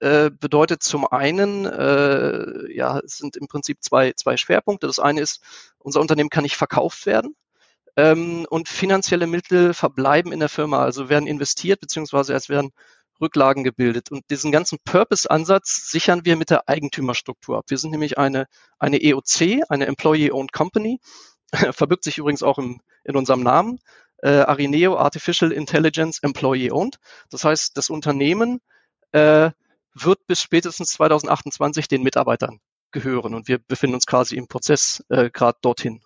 äh, 0.00 0.30
bedeutet 0.30 0.82
zum 0.82 1.06
einen, 1.06 1.64
äh, 1.64 2.72
ja, 2.72 2.98
es 2.98 3.16
sind 3.16 3.36
im 3.36 3.48
Prinzip 3.48 3.82
zwei, 3.82 4.12
zwei 4.12 4.36
Schwerpunkte. 4.36 4.86
Das 4.86 4.98
eine 4.98 5.22
ist, 5.22 5.40
unser 5.78 6.00
Unternehmen 6.00 6.30
kann 6.30 6.42
nicht 6.42 6.56
verkauft 6.56 7.06
werden 7.06 7.34
ähm, 7.96 8.46
und 8.50 8.68
finanzielle 8.68 9.26
Mittel 9.26 9.74
verbleiben 9.74 10.32
in 10.32 10.40
der 10.40 10.48
Firma, 10.48 10.82
also 10.82 11.08
werden 11.08 11.26
investiert, 11.26 11.80
beziehungsweise 11.80 12.34
es 12.34 12.48
werden 12.48 12.70
Rücklagen 13.20 13.64
gebildet. 13.64 14.10
Und 14.10 14.24
diesen 14.30 14.52
ganzen 14.52 14.78
Purpose-Ansatz 14.84 15.90
sichern 15.90 16.24
wir 16.24 16.36
mit 16.36 16.50
der 16.50 16.68
Eigentümerstruktur 16.68 17.58
ab. 17.58 17.64
Wir 17.68 17.78
sind 17.78 17.90
nämlich 17.90 18.18
eine, 18.18 18.46
eine 18.78 19.02
EOC, 19.02 19.62
eine 19.68 19.86
Employee-Owned 19.86 20.52
Company, 20.52 21.00
verbirgt 21.72 22.04
sich 22.04 22.18
übrigens 22.18 22.42
auch 22.42 22.58
im, 22.58 22.80
in 23.04 23.16
unserem 23.16 23.42
Namen, 23.42 23.78
äh, 24.22 24.30
Arineo 24.30 24.96
Artificial 24.96 25.52
Intelligence 25.52 26.18
Employee 26.22 26.70
Owned. 26.72 26.96
Das 27.30 27.44
heißt, 27.44 27.76
das 27.76 27.90
Unternehmen 27.90 28.60
äh, 29.12 29.50
wird 29.94 30.26
bis 30.26 30.42
spätestens 30.42 30.90
2028 30.90 31.88
den 31.88 32.02
Mitarbeitern 32.02 32.60
gehören 32.90 33.34
und 33.34 33.48
wir 33.48 33.58
befinden 33.58 33.94
uns 33.94 34.06
quasi 34.06 34.36
im 34.36 34.48
Prozess 34.48 35.04
äh, 35.08 35.30
gerade 35.30 35.58
dorthin. 35.62 36.00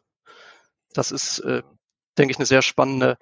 Das 0.94 1.12
ist, 1.12 1.40
äh, 1.40 1.62
denke 2.18 2.32
ich, 2.32 2.38
eine 2.38 2.46
sehr 2.46 2.62
spannende 2.62 3.16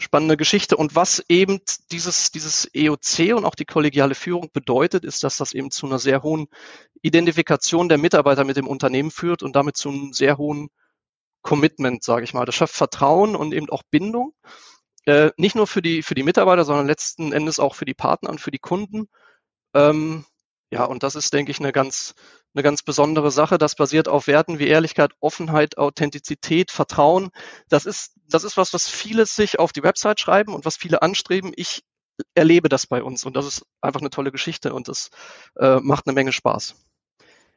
spannende 0.00 0.36
Geschichte. 0.36 0.76
Und 0.76 0.94
was 0.94 1.22
eben 1.28 1.60
dieses, 1.92 2.30
dieses 2.30 2.68
EOC 2.74 3.36
und 3.36 3.44
auch 3.44 3.54
die 3.54 3.66
kollegiale 3.66 4.14
Führung 4.14 4.50
bedeutet, 4.52 5.04
ist, 5.04 5.22
dass 5.22 5.36
das 5.36 5.52
eben 5.52 5.70
zu 5.70 5.86
einer 5.86 5.98
sehr 5.98 6.22
hohen 6.22 6.48
Identifikation 7.02 7.88
der 7.88 7.98
Mitarbeiter 7.98 8.44
mit 8.44 8.56
dem 8.56 8.66
Unternehmen 8.66 9.10
führt 9.10 9.42
und 9.42 9.54
damit 9.56 9.76
zu 9.76 9.90
einem 9.90 10.12
sehr 10.12 10.38
hohen 10.38 10.68
Commitment, 11.42 12.02
sage 12.02 12.24
ich 12.24 12.34
mal. 12.34 12.46
Das 12.46 12.54
schafft 12.54 12.74
Vertrauen 12.74 13.36
und 13.36 13.52
eben 13.52 13.68
auch 13.70 13.82
Bindung. 13.90 14.32
Äh, 15.06 15.30
nicht 15.36 15.56
nur 15.56 15.66
für 15.66 15.82
die, 15.82 16.02
für 16.02 16.14
die 16.14 16.22
Mitarbeiter, 16.22 16.64
sondern 16.64 16.86
letzten 16.86 17.32
Endes 17.32 17.58
auch 17.58 17.74
für 17.74 17.84
die 17.86 17.94
Partner 17.94 18.30
und 18.30 18.40
für 18.40 18.50
die 18.50 18.58
Kunden. 18.58 19.08
Ähm, 19.74 20.24
ja, 20.70 20.84
und 20.84 21.02
das 21.02 21.16
ist, 21.16 21.32
denke 21.32 21.50
ich, 21.50 21.58
eine 21.58 21.72
ganz, 21.72 22.14
eine 22.54 22.62
ganz 22.62 22.82
besondere 22.82 23.30
Sache. 23.30 23.58
Das 23.58 23.74
basiert 23.74 24.08
auf 24.08 24.28
Werten 24.28 24.58
wie 24.58 24.68
Ehrlichkeit, 24.68 25.12
Offenheit, 25.20 25.78
Authentizität, 25.78 26.70
Vertrauen. 26.70 27.30
Das 27.68 27.86
ist, 27.86 28.12
das 28.28 28.44
ist 28.44 28.56
was, 28.56 28.72
was 28.72 28.88
viele 28.88 29.26
sich 29.26 29.58
auf 29.58 29.72
die 29.72 29.82
Website 29.82 30.20
schreiben 30.20 30.54
und 30.54 30.64
was 30.64 30.76
viele 30.76 31.02
anstreben. 31.02 31.52
Ich 31.56 31.82
erlebe 32.34 32.68
das 32.68 32.86
bei 32.86 33.02
uns 33.02 33.24
und 33.24 33.36
das 33.36 33.46
ist 33.46 33.66
einfach 33.80 34.00
eine 34.00 34.10
tolle 34.10 34.30
Geschichte 34.30 34.72
und 34.74 34.88
das 34.88 35.10
äh, 35.58 35.80
macht 35.80 36.06
eine 36.06 36.14
Menge 36.14 36.32
Spaß. 36.32 36.76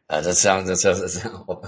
Das 0.07 0.25
ist 0.25 0.43
ja, 0.43 0.61
das 0.61 0.69
ist 0.69 0.83
ja, 0.83 0.91
das 0.91 1.01
ist 1.01 1.23
ja 1.23 1.61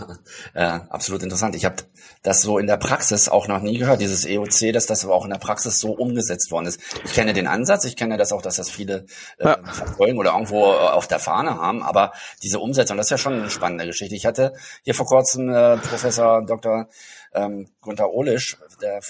äh, 0.53 0.79
absolut 0.89 1.23
interessant. 1.23 1.55
Ich 1.55 1.63
habe 1.63 1.77
das 2.21 2.41
so 2.41 2.59
in 2.59 2.67
der 2.67 2.77
Praxis 2.77 3.29
auch 3.29 3.47
noch 3.47 3.61
nie 3.61 3.77
gehört, 3.77 4.01
dieses 4.01 4.25
EOC, 4.25 4.73
dass 4.73 4.85
das 4.85 5.05
aber 5.05 5.15
auch 5.15 5.23
in 5.23 5.31
der 5.31 5.37
Praxis 5.37 5.79
so 5.79 5.93
umgesetzt 5.93 6.51
worden 6.51 6.65
ist. 6.65 6.81
Ich 7.05 7.13
kenne 7.13 7.33
den 7.33 7.47
Ansatz, 7.47 7.85
ich 7.85 7.95
kenne 7.95 8.17
das 8.17 8.33
auch, 8.33 8.41
dass 8.41 8.57
das 8.57 8.69
viele 8.69 9.05
äh, 9.37 9.45
ja. 9.45 9.63
verfolgen 9.63 10.19
oder 10.19 10.33
irgendwo 10.33 10.65
äh, 10.65 10.75
auf 10.75 11.07
der 11.07 11.19
Fahne 11.19 11.57
haben, 11.57 11.81
aber 11.81 12.11
diese 12.43 12.59
Umsetzung, 12.59 12.97
das 12.97 13.07
ist 13.07 13.11
ja 13.11 13.17
schon 13.17 13.33
eine 13.33 13.49
spannende 13.49 13.85
Geschichte. 13.85 14.15
Ich 14.15 14.25
hatte 14.25 14.53
hier 14.83 14.93
vor 14.93 15.05
kurzem 15.05 15.49
äh, 15.49 15.77
Professor 15.77 16.45
Dr. 16.45 16.89
Ähm, 17.33 17.69
Gunther 17.79 18.11
Ohlisch, 18.11 18.57
der 18.81 18.97
äh, 18.97 19.01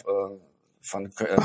von 0.85 1.11
äh, 1.19 1.37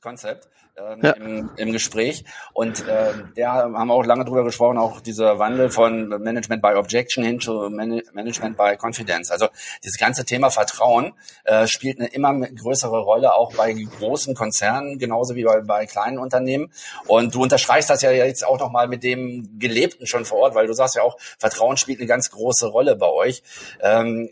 Concept, 0.00 0.48
ähm, 0.76 1.00
ja. 1.02 1.12
im, 1.12 1.50
im 1.56 1.72
Gespräch. 1.72 2.24
Und 2.52 2.86
äh, 2.86 3.12
der 3.36 3.52
haben 3.52 3.90
auch 3.90 4.04
lange 4.04 4.24
drüber 4.24 4.44
gesprochen, 4.44 4.78
auch 4.78 5.00
dieser 5.00 5.38
Wandel 5.38 5.70
von 5.70 6.08
Management 6.08 6.62
by 6.62 6.74
Objection 6.74 7.24
hin 7.24 7.40
zu 7.40 7.70
Man 7.70 8.02
Management 8.12 8.56
by 8.56 8.76
Confidence. 8.78 9.30
Also 9.30 9.48
dieses 9.82 9.98
ganze 9.98 10.24
Thema 10.24 10.50
Vertrauen 10.50 11.14
äh, 11.44 11.66
spielt 11.66 11.98
eine 11.98 12.08
immer 12.08 12.34
größere 12.40 12.98
Rolle 12.98 13.34
auch 13.34 13.54
bei 13.54 13.72
großen 13.72 14.34
Konzernen, 14.34 14.98
genauso 14.98 15.34
wie 15.34 15.44
bei, 15.44 15.60
bei 15.60 15.86
kleinen 15.86 16.18
Unternehmen. 16.18 16.70
Und 17.06 17.34
du 17.34 17.42
unterstreichst 17.42 17.88
das 17.88 18.02
ja 18.02 18.10
jetzt 18.10 18.46
auch 18.46 18.58
nochmal 18.58 18.88
mit 18.88 19.02
dem 19.02 19.58
Gelebten 19.58 20.06
schon 20.06 20.24
vor 20.24 20.38
Ort, 20.38 20.54
weil 20.54 20.66
du 20.66 20.74
sagst 20.74 20.96
ja 20.96 21.02
auch, 21.02 21.16
Vertrauen 21.38 21.76
spielt 21.76 22.00
eine 22.00 22.06
ganz 22.06 22.30
große 22.30 22.66
Rolle 22.66 22.96
bei 22.96 23.08
euch. 23.08 23.42
Ähm, 23.80 24.30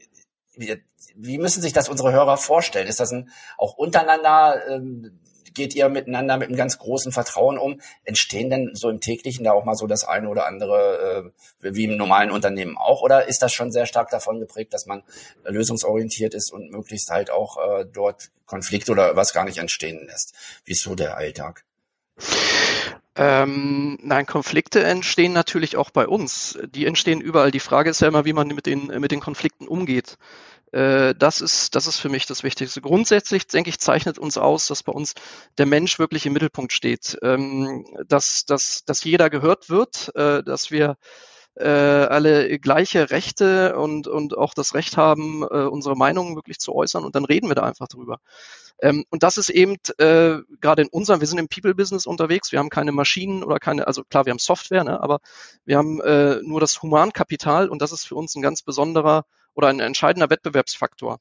wie, 0.56 0.82
wie 1.14 1.38
müssen 1.38 1.62
sich 1.62 1.72
das 1.72 1.88
unsere 1.88 2.12
Hörer 2.12 2.36
vorstellen? 2.36 2.86
Ist 2.86 3.00
das 3.00 3.12
ein, 3.12 3.30
auch 3.58 3.74
untereinander 3.74 4.60
ähm, 4.68 5.20
geht 5.54 5.74
ihr 5.74 5.88
miteinander 5.88 6.36
mit 6.36 6.48
einem 6.48 6.56
ganz 6.56 6.78
großen 6.78 7.12
Vertrauen 7.12 7.58
um? 7.58 7.80
Entstehen 8.04 8.50
denn 8.50 8.74
so 8.74 8.90
im 8.90 9.00
täglichen 9.00 9.44
da 9.44 9.52
auch 9.52 9.64
mal 9.64 9.76
so 9.76 9.86
das 9.86 10.04
eine 10.04 10.28
oder 10.28 10.46
andere, 10.46 11.32
äh, 11.62 11.74
wie 11.74 11.84
im 11.84 11.96
normalen 11.96 12.30
Unternehmen 12.30 12.76
auch? 12.76 13.02
Oder 13.02 13.28
ist 13.28 13.40
das 13.40 13.52
schon 13.52 13.72
sehr 13.72 13.86
stark 13.86 14.10
davon 14.10 14.40
geprägt, 14.40 14.74
dass 14.74 14.86
man 14.86 15.02
lösungsorientiert 15.44 16.34
ist 16.34 16.52
und 16.52 16.70
möglichst 16.70 17.10
halt 17.10 17.30
auch 17.30 17.56
äh, 17.56 17.86
dort 17.90 18.30
Konflikte 18.46 18.92
oder 18.92 19.16
was 19.16 19.32
gar 19.32 19.44
nicht 19.44 19.58
entstehen 19.58 20.06
lässt? 20.06 20.34
Wie 20.64 20.72
ist 20.72 20.82
so 20.82 20.94
der 20.94 21.16
Alltag? 21.16 21.64
Ähm, 23.16 23.98
nein, 24.02 24.26
Konflikte 24.26 24.82
entstehen 24.82 25.32
natürlich 25.32 25.76
auch 25.76 25.90
bei 25.90 26.08
uns. 26.08 26.58
Die 26.74 26.84
entstehen 26.86 27.20
überall. 27.20 27.52
Die 27.52 27.60
Frage 27.60 27.90
ist 27.90 28.00
ja 28.00 28.08
immer, 28.08 28.24
wie 28.24 28.32
man 28.32 28.48
mit 28.48 28.66
den, 28.66 28.86
mit 28.86 29.12
den 29.12 29.20
Konflikten 29.20 29.68
umgeht. 29.68 30.18
Äh, 30.72 31.14
das 31.14 31.40
ist, 31.40 31.76
das 31.76 31.86
ist 31.86 32.00
für 32.00 32.08
mich 32.08 32.26
das 32.26 32.42
Wichtigste. 32.42 32.80
Grundsätzlich, 32.80 33.46
denke 33.46 33.70
ich, 33.70 33.78
zeichnet 33.78 34.18
uns 34.18 34.36
aus, 34.36 34.66
dass 34.66 34.82
bei 34.82 34.92
uns 34.92 35.14
der 35.58 35.66
Mensch 35.66 36.00
wirklich 36.00 36.26
im 36.26 36.32
Mittelpunkt 36.32 36.72
steht, 36.72 37.16
ähm, 37.22 37.86
dass, 38.08 38.44
dass, 38.46 38.84
dass 38.84 39.04
jeder 39.04 39.30
gehört 39.30 39.70
wird, 39.70 40.10
äh, 40.16 40.42
dass 40.42 40.72
wir 40.72 40.96
äh, 41.56 41.68
alle 41.68 42.58
gleiche 42.58 43.10
Rechte 43.10 43.76
und, 43.76 44.08
und 44.08 44.36
auch 44.36 44.54
das 44.54 44.74
Recht 44.74 44.96
haben, 44.96 45.42
äh, 45.42 45.66
unsere 45.66 45.96
Meinungen 45.96 46.34
wirklich 46.36 46.58
zu 46.58 46.74
äußern 46.74 47.04
und 47.04 47.14
dann 47.14 47.24
reden 47.24 47.48
wir 47.48 47.54
da 47.54 47.62
einfach 47.62 47.88
drüber. 47.88 48.18
Ähm, 48.82 49.04
und 49.10 49.22
das 49.22 49.36
ist 49.36 49.50
eben 49.50 49.76
äh, 49.98 50.38
gerade 50.60 50.82
in 50.82 50.88
unserem, 50.88 51.20
wir 51.20 51.28
sind 51.28 51.38
im 51.38 51.48
People-Business 51.48 52.06
unterwegs, 52.06 52.50
wir 52.50 52.58
haben 52.58 52.70
keine 52.70 52.92
Maschinen 52.92 53.44
oder 53.44 53.58
keine, 53.58 53.86
also 53.86 54.02
klar, 54.04 54.26
wir 54.26 54.32
haben 54.32 54.38
Software, 54.38 54.84
ne, 54.84 55.00
aber 55.00 55.20
wir 55.64 55.78
haben 55.78 56.00
äh, 56.00 56.40
nur 56.42 56.60
das 56.60 56.82
Humankapital 56.82 57.68
und 57.68 57.80
das 57.80 57.92
ist 57.92 58.06
für 58.06 58.16
uns 58.16 58.34
ein 58.34 58.42
ganz 58.42 58.62
besonderer 58.62 59.24
oder 59.54 59.68
ein 59.68 59.80
entscheidender 59.80 60.30
Wettbewerbsfaktor. 60.30 61.20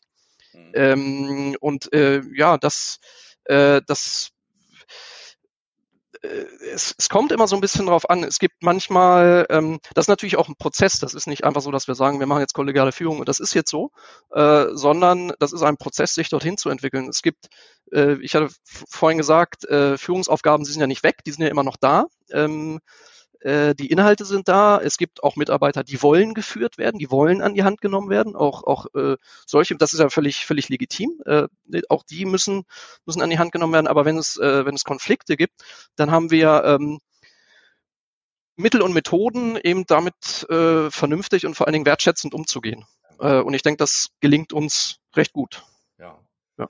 Mhm. 0.54 0.72
Ähm, 0.74 1.58
und 1.60 1.94
äh, 1.94 2.22
ja, 2.34 2.58
das, 2.58 3.00
äh, 3.46 3.82
das 3.86 4.33
es, 6.24 6.96
es 6.98 7.10
kommt 7.10 7.32
immer 7.32 7.48
so 7.48 7.56
ein 7.56 7.62
bisschen 7.62 7.86
drauf 7.86 8.10
an. 8.10 8.24
Es 8.24 8.40
gibt 8.40 8.56
manchmal, 8.62 9.46
ähm, 9.50 9.80
das 9.94 10.06
ist 10.06 10.10
natürlich 10.10 10.38
auch 10.38 10.48
ein 10.48 10.56
Prozess. 10.56 11.00
Das 11.00 11.14
ist 11.14 11.28
nicht 11.28 11.44
einfach 11.44 11.62
so, 11.62 11.72
dass 11.72 11.88
wir 11.88 11.96
sagen, 11.96 12.20
wir 12.20 12.28
machen 12.28 12.40
jetzt 12.40 12.54
kollegiale 12.54 12.92
Führung 12.92 13.20
und 13.20 13.28
das 13.28 13.40
ist 13.40 13.54
jetzt 13.54 13.70
so, 13.70 13.92
äh, 14.32 14.68
sondern 14.72 15.34
das 15.40 15.52
ist 15.52 15.64
ein 15.64 15.78
Prozess, 15.78 16.14
sich 16.14 16.30
dorthin 16.30 16.58
zu 16.58 16.70
entwickeln. 16.70 17.10
Es 17.10 17.22
gibt, 17.22 17.48
äh, 17.92 18.14
ich 18.22 18.36
hatte 18.36 18.50
vorhin 18.90 19.18
gesagt, 19.18 19.66
äh, 19.66 19.98
Führungsaufgaben, 19.98 20.66
sie 20.66 20.72
sind 20.72 20.82
ja 20.82 20.88
nicht 20.88 21.04
weg, 21.04 21.18
die 21.26 21.32
sind 21.32 21.44
ja 21.44 21.50
immer 21.50 21.64
noch 21.64 21.78
da. 21.78 22.06
Ähm, 22.32 22.80
äh, 23.44 23.76
die 23.76 23.88
Inhalte 23.88 24.26
sind 24.26 24.48
da. 24.48 24.80
Es 24.80 24.98
gibt 24.98 25.24
auch 25.24 25.36
Mitarbeiter, 25.36 25.84
die 25.84 26.02
wollen 26.02 26.34
geführt 26.34 26.78
werden, 26.78 26.98
die 26.98 27.12
wollen 27.12 27.42
an 27.42 27.54
die 27.54 27.64
Hand 27.64 27.82
genommen 27.82 28.10
werden. 28.10 28.36
Auch, 28.36 28.64
auch 28.64 28.88
äh, 28.96 29.18
solche, 29.46 29.76
das 29.76 29.94
ist 29.94 30.00
ja 30.00 30.10
völlig, 30.10 30.46
völlig 30.46 30.70
legitim. 30.70 31.22
Äh, 31.26 31.48
auch 31.90 32.04
die 32.04 32.26
müssen, 32.26 32.64
müssen 33.06 33.22
an 33.22 33.30
die 33.30 33.40
Hand 33.40 33.52
genommen 33.52 33.74
werden. 33.74 33.88
Aber 33.88 34.06
wenn 34.06 34.18
es, 34.18 34.38
äh, 34.38 34.66
wenn 34.66 34.76
es 34.76 34.86
Konflikte 34.86 35.36
gibt, 35.36 35.62
dann 35.96 36.12
haben 36.12 36.32
wir 36.32 36.64
ähm, 36.66 37.00
Mittel 38.56 38.82
und 38.82 38.94
Methoden, 38.94 39.58
eben 39.58 39.86
damit 39.86 40.48
äh, 40.50 40.90
vernünftig 40.90 41.46
und 41.46 41.56
vor 41.56 41.68
allen 41.68 41.74
Dingen 41.74 41.86
wertschätzend 41.86 42.34
umzugehen. 42.34 42.86
Äh, 43.20 43.42
und 43.42 43.54
ich 43.54 43.62
denke, 43.62 43.78
das 43.78 44.10
gelingt 44.22 44.54
uns 44.54 45.00
recht 45.16 45.34
gut. 45.34 45.64
Ja. 46.00 46.18
ja. 46.58 46.70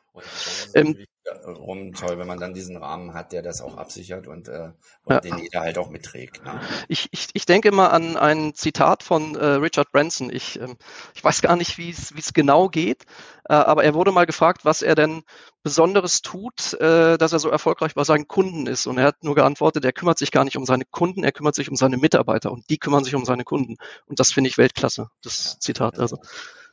Ähm, 0.74 1.06
rum 1.46 1.94
toll, 1.94 2.18
wenn 2.18 2.28
man 2.28 2.40
dann 2.40 2.54
diesen 2.54 2.78
Rahmen 2.78 3.14
hat, 3.14 3.32
der 3.32 3.42
das 3.42 3.62
auch 3.62 3.78
absichert 3.78 4.28
und, 4.28 4.48
äh, 4.48 4.72
und 5.06 5.14
ja. 5.14 5.20
den 5.20 5.38
jeder 5.38 5.62
halt 5.62 5.78
auch 5.78 5.90
mitträgt. 5.90 6.44
Ne? 6.44 6.60
Ich, 6.88 7.08
ich, 7.12 7.30
ich 7.34 7.46
denke 7.46 7.72
mal 7.72 7.88
an 7.88 8.18
ein 8.18 8.54
Zitat 8.54 9.04
von 9.04 9.36
äh, 9.36 9.46
Richard 9.46 9.92
Branson. 9.92 10.30
Ich, 10.32 10.60
ähm, 10.60 10.76
ich 11.14 11.24
weiß 11.24 11.42
gar 11.42 11.56
nicht, 11.56 11.78
wie 11.78 11.90
es 11.90 12.34
genau 12.34 12.70
geht, 12.70 13.06
äh, 13.46 13.54
aber 13.54 13.84
er 13.84 13.94
wurde 13.94 14.12
mal 14.12 14.26
gefragt, 14.26 14.66
was 14.66 14.82
er 14.82 14.96
denn 14.96 15.24
Besonderes 15.64 16.22
tut, 16.22 16.74
äh, 16.74 17.18
dass 17.18 17.32
er 17.32 17.40
so 17.40 17.50
erfolgreich 17.50 17.96
bei 17.96 18.04
seinen 18.04 18.28
Kunden 18.28 18.68
ist. 18.68 18.86
Und 18.86 18.98
er 18.98 19.06
hat 19.06 19.24
nur 19.24 19.36
geantwortet, 19.36 19.86
er 19.86 19.94
kümmert 19.94 20.18
sich 20.18 20.32
gar 20.32 20.44
nicht 20.44 20.58
um 20.58 20.66
seine 20.66 20.86
Kunden, 20.86 21.24
er 21.24 21.32
kümmert 21.32 21.56
sich 21.56 21.70
um 21.70 21.76
seine 21.76 21.98
Mitarbeiter 21.98 22.52
und 22.52 22.70
die 22.70 22.78
kümmern 22.78 23.04
sich 23.04 23.16
um 23.16 23.26
seine 23.26 23.46
Kunden. 23.46 23.78
Und 24.08 24.20
das 24.20 24.32
finde 24.32 24.50
ich 24.50 24.58
Weltklasse, 24.58 25.10
das 25.24 25.54
ja, 25.54 25.60
Zitat. 25.60 26.00
Also. 26.00 26.18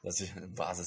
Das 0.02 0.20
ist 0.20 0.36
eine 0.36 0.48
Basis 0.48 0.86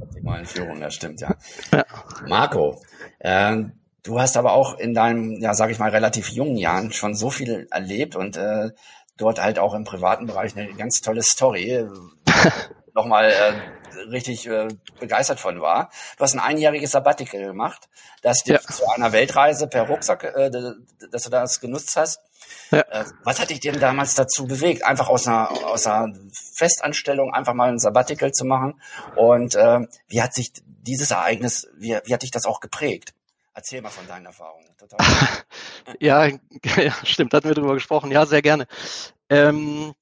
optimalen 0.00 0.46
Führung, 0.46 0.80
das 0.80 0.94
stimmt, 0.94 1.20
ja. 1.20 1.34
ja. 1.72 1.84
Marco, 2.28 2.80
äh, 3.18 3.56
du 4.02 4.20
hast 4.20 4.36
aber 4.36 4.52
auch 4.52 4.78
in 4.78 4.94
deinem, 4.94 5.40
ja, 5.40 5.54
sag 5.54 5.70
ich 5.70 5.78
mal, 5.78 5.90
relativ 5.90 6.28
jungen 6.28 6.56
Jahren 6.56 6.92
schon 6.92 7.14
so 7.14 7.30
viel 7.30 7.66
erlebt 7.70 8.14
und 8.14 8.36
äh, 8.36 8.70
dort 9.16 9.42
halt 9.42 9.58
auch 9.58 9.74
im 9.74 9.84
privaten 9.84 10.26
Bereich 10.26 10.56
eine 10.56 10.72
ganz 10.74 11.00
tolle 11.00 11.22
Story. 11.22 11.86
nochmal 12.94 13.30
äh, 13.30 13.98
richtig 14.10 14.46
äh, 14.46 14.68
begeistert 15.00 15.40
von 15.40 15.60
war. 15.60 15.90
Du 16.16 16.24
hast 16.24 16.34
ein 16.34 16.40
einjähriges 16.40 16.92
Sabbatical 16.92 17.42
gemacht, 17.42 17.88
dass 18.22 18.44
du 18.44 18.52
ja. 18.52 18.60
zu 18.60 18.88
einer 18.90 19.12
Weltreise 19.12 19.66
per 19.66 19.88
Rucksack, 19.88 20.24
äh, 20.24 20.50
dass 21.10 21.22
du 21.22 21.30
das 21.30 21.60
genutzt 21.60 21.96
hast. 21.96 22.20
Ja. 22.70 22.80
Äh, 22.80 23.04
was 23.24 23.40
hat 23.40 23.50
dich 23.50 23.60
denn 23.60 23.78
damals 23.80 24.14
dazu 24.14 24.46
bewegt, 24.46 24.84
einfach 24.84 25.08
aus 25.08 25.26
einer, 25.26 25.50
aus 25.66 25.86
einer 25.86 26.12
Festanstellung 26.54 27.32
einfach 27.32 27.54
mal 27.54 27.70
ein 27.70 27.78
Sabbatical 27.78 28.32
zu 28.32 28.44
machen? 28.44 28.80
Und 29.16 29.54
äh, 29.54 29.80
wie 30.08 30.22
hat 30.22 30.34
sich 30.34 30.52
dieses 30.64 31.10
Ereignis, 31.10 31.68
wie, 31.76 31.98
wie 32.04 32.14
hat 32.14 32.22
dich 32.22 32.30
das 32.30 32.46
auch 32.46 32.60
geprägt? 32.60 33.14
Erzähl 33.54 33.82
mal 33.82 33.90
von 33.90 34.06
deinen 34.06 34.26
Erfahrungen. 34.26 34.68
Ja, 35.98 36.26
ja, 36.76 36.92
stimmt, 37.02 37.34
hatten 37.34 37.48
wir 37.48 37.54
drüber 37.54 37.74
gesprochen. 37.74 38.12
Ja, 38.12 38.24
sehr 38.24 38.42
gerne. 38.42 38.66
Ähm, 39.28 39.94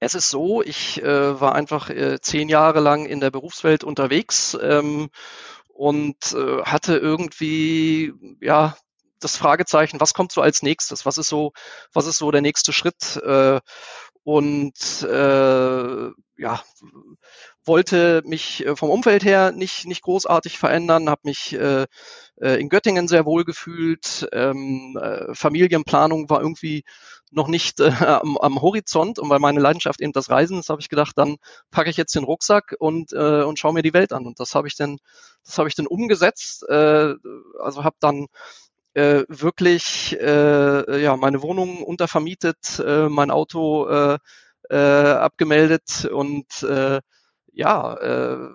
es 0.00 0.14
ist 0.14 0.30
so, 0.30 0.62
ich 0.62 1.02
äh, 1.02 1.40
war 1.40 1.54
einfach 1.54 1.90
äh, 1.90 2.20
zehn 2.20 2.48
Jahre 2.48 2.80
lang 2.80 3.06
in 3.06 3.20
der 3.20 3.30
Berufswelt 3.30 3.84
unterwegs 3.84 4.56
ähm, 4.60 5.10
und 5.68 6.32
äh, 6.34 6.62
hatte 6.62 6.96
irgendwie 6.96 8.12
ja 8.40 8.76
das 9.20 9.36
Fragezeichen, 9.36 10.00
was 10.00 10.14
kommt 10.14 10.32
so 10.32 10.40
als 10.40 10.62
nächstes? 10.62 11.04
Was 11.04 11.18
ist 11.18 11.28
so, 11.28 11.52
was 11.92 12.06
ist 12.06 12.18
so 12.18 12.30
der 12.30 12.40
nächste 12.40 12.72
Schritt? 12.72 13.16
Äh, 13.16 13.60
und 14.22 15.02
äh, 15.02 16.10
ja, 16.36 16.62
wollte 17.64 18.22
mich 18.24 18.64
äh, 18.66 18.76
vom 18.76 18.90
Umfeld 18.90 19.24
her 19.24 19.52
nicht, 19.52 19.86
nicht 19.86 20.02
großartig 20.02 20.58
verändern, 20.58 21.08
habe 21.08 21.22
mich 21.24 21.54
äh, 21.54 21.86
in 22.36 22.68
Göttingen 22.68 23.08
sehr 23.08 23.24
wohl 23.24 23.44
gefühlt. 23.44 24.28
Ähm, 24.32 24.98
äh, 25.00 25.34
Familienplanung 25.34 26.30
war 26.30 26.40
irgendwie 26.40 26.84
noch 27.32 27.48
nicht 27.48 27.80
äh, 27.80 27.90
am, 27.98 28.36
am 28.38 28.60
Horizont 28.60 29.18
und 29.18 29.30
weil 29.30 29.38
meine 29.38 29.60
Leidenschaft 29.60 30.00
eben 30.00 30.12
das 30.12 30.30
Reisen 30.30 30.58
ist, 30.58 30.70
habe 30.70 30.80
ich 30.80 30.88
gedacht, 30.88 31.16
dann 31.16 31.36
packe 31.70 31.90
ich 31.90 31.96
jetzt 31.96 32.14
den 32.14 32.24
Rucksack 32.24 32.74
und, 32.78 33.12
äh, 33.12 33.42
und 33.42 33.58
schaue 33.58 33.74
mir 33.74 33.82
die 33.82 33.94
Welt 33.94 34.12
an. 34.12 34.26
Und 34.26 34.40
das 34.40 34.54
habe 34.54 34.68
ich 34.68 34.76
dann, 34.76 34.98
das 35.44 35.58
habe 35.58 35.68
ich 35.68 35.74
dann 35.74 35.86
umgesetzt. 35.86 36.64
Äh, 36.68 37.14
also 37.60 37.84
habe 37.84 37.96
dann 38.00 38.26
äh, 38.94 39.24
wirklich 39.28 40.16
äh, 40.20 41.02
ja 41.02 41.16
meine 41.16 41.42
Wohnung 41.42 41.82
untervermietet, 41.82 42.82
äh, 42.84 43.08
mein 43.08 43.30
Auto 43.30 43.86
äh, 43.88 44.18
äh, 44.70 44.76
abgemeldet 44.76 46.06
und 46.10 46.62
äh, 46.62 47.00
ja 47.52 47.94
äh, 47.94 48.48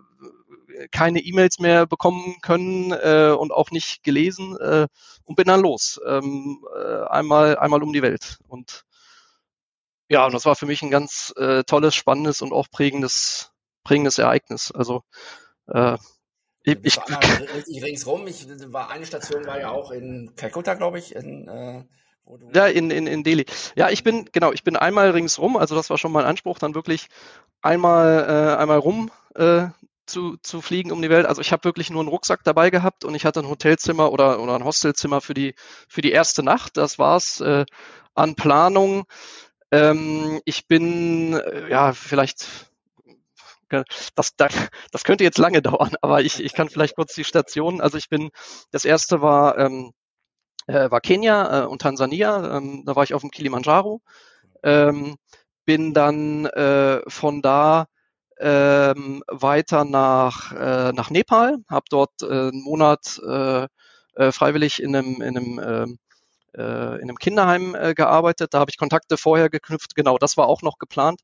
keine 0.92 1.20
E-Mails 1.20 1.60
mehr 1.60 1.86
bekommen 1.86 2.38
können 2.42 2.92
äh, 2.92 3.36
und 3.38 3.52
auch 3.52 3.72
nicht 3.72 4.04
gelesen 4.04 4.58
äh, 4.58 4.88
und 5.26 5.36
bin 5.36 5.46
dann 5.46 5.62
los 5.62 6.00
ähm, 6.08 6.66
äh, 6.76 7.04
einmal 7.08 7.58
einmal 7.58 7.84
um 7.84 7.94
die 7.94 8.02
Welt 8.02 8.40
und 8.48 8.86
ja 10.10 10.26
und 10.26 10.34
das 10.34 10.46
war 10.46 10.56
für 10.56 10.66
mich 10.66 10.82
ein 10.82 10.92
ganz 10.92 11.34
äh, 11.38 11.64
tolles 11.64 11.96
spannendes 11.96 12.42
und 12.42 12.54
auch 12.54 12.70
prägendes 12.70 13.52
prägendes 13.84 14.18
Ereignis 14.18 14.72
also 14.72 15.04
äh, 15.68 15.98
ich, 16.66 16.78
ich, 16.82 16.98
richtig 17.54 17.84
ringsrum. 17.84 18.26
Ich 18.26 18.48
war 18.72 18.90
eine 18.90 19.06
Station 19.06 19.46
war 19.46 19.60
ja 19.60 19.72
auch 19.72 19.92
in 19.92 20.34
Kalkutta, 20.38 20.76
glaube 20.76 20.98
ich, 20.98 21.14
in 21.14 21.50
äh, 21.50 21.84
ja, 22.54 22.68
in, 22.68 22.90
in, 22.90 23.06
in 23.06 23.24
Delhi. 23.24 23.46
Ja, 23.76 23.90
ich 23.90 24.04
bin, 24.04 24.30
genau, 24.32 24.54
ich 24.54 24.64
bin 24.64 24.78
einmal 24.78 25.12
ringsrum, 25.12 25.58
also 25.58 25.76
das 25.76 25.90
war 25.90 25.98
schon 25.98 26.12
mein 26.12 26.26
Anspruch, 26.26 26.58
dann 26.58 26.76
wirklich 26.76 27.08
einmal, 27.62 28.26
äh, 28.28 28.62
einmal 28.62 28.78
rum 28.78 29.12
äh, 29.36 29.68
zu, 30.06 30.38
zu 30.38 30.62
fliegen 30.62 30.92
um 30.92 31.02
die 31.02 31.10
Welt. 31.10 31.26
Also 31.26 31.42
ich 31.42 31.52
habe 31.52 31.64
wirklich 31.64 31.90
nur 31.90 32.02
einen 32.02 32.10
Rucksack 32.10 32.44
dabei 32.44 32.70
gehabt 32.70 33.06
und 33.06 33.16
ich 33.16 33.26
hatte 33.26 33.40
ein 33.40 33.50
Hotelzimmer 33.50 34.12
oder, 34.12 34.40
oder 34.40 34.56
ein 34.56 34.64
Hostelzimmer 34.64 35.22
für 35.22 35.34
die, 35.34 35.56
für 35.88 36.02
die 36.02 36.12
erste 36.12 36.44
Nacht. 36.44 36.78
Das 36.78 37.00
war's 37.00 37.40
äh, 37.42 37.66
an 38.14 38.36
Planung. 38.36 39.06
Ähm, 39.72 40.42
ich 40.46 40.68
bin, 40.68 41.34
äh, 41.34 41.70
ja, 41.70 41.94
vielleicht 41.94 42.48
das, 44.16 44.36
das 44.36 45.04
könnte 45.04 45.24
jetzt 45.24 45.40
lange 45.40 45.62
dauern, 45.64 45.94
aber 46.02 46.22
ich, 46.22 46.44
ich 46.44 46.54
kann 46.54 46.70
vielleicht 46.70 46.96
kurz 46.96 47.16
die 47.16 47.24
Stationen. 47.24 47.82
Also 47.82 47.98
ich 47.98 48.10
bin, 48.10 48.30
das 48.72 48.86
erste 48.86 49.22
war, 49.22 49.58
ähm, 49.58 49.94
äh, 50.68 50.92
war 50.92 51.02
Kenia 51.02 51.64
äh, 51.64 51.66
und 51.66 51.82
Tansania. 51.82 52.58
Ähm, 52.58 52.84
da 52.86 52.96
war 52.96 53.04
ich 53.04 53.14
auf 53.14 53.22
dem 53.22 53.32
Kilimanjaro. 53.32 54.02
Ähm, 54.64 55.18
bin 55.66 55.94
dann 55.94 56.46
äh, 56.46 57.02
von 57.08 57.42
da 57.42 57.88
ähm, 58.44 59.24
weiter 59.28 59.86
nach, 59.86 60.52
äh, 60.52 60.92
nach 60.92 61.10
Nepal, 61.10 61.60
habe 61.70 61.86
dort 61.90 62.22
äh, 62.22 62.26
einen 62.26 62.62
Monat 62.62 63.22
äh, 63.26 63.68
äh, 64.16 64.32
freiwillig 64.32 64.84
in 64.84 64.96
einem, 64.96 65.22
in 65.22 65.38
einem 65.38 65.60
ähm, 65.60 66.00
äh, 66.56 66.96
in 66.98 67.04
einem 67.04 67.16
Kinderheim 67.16 67.74
äh, 67.74 67.94
gearbeitet. 67.94 68.54
Da 68.54 68.60
habe 68.60 68.70
ich 68.70 68.78
Kontakte 68.78 69.18
vorher 69.18 69.50
geknüpft. 69.50 69.96
Genau, 69.96 70.18
das 70.18 70.36
war 70.38 70.48
auch 70.48 70.62
noch 70.62 70.78
geplant. 70.78 71.22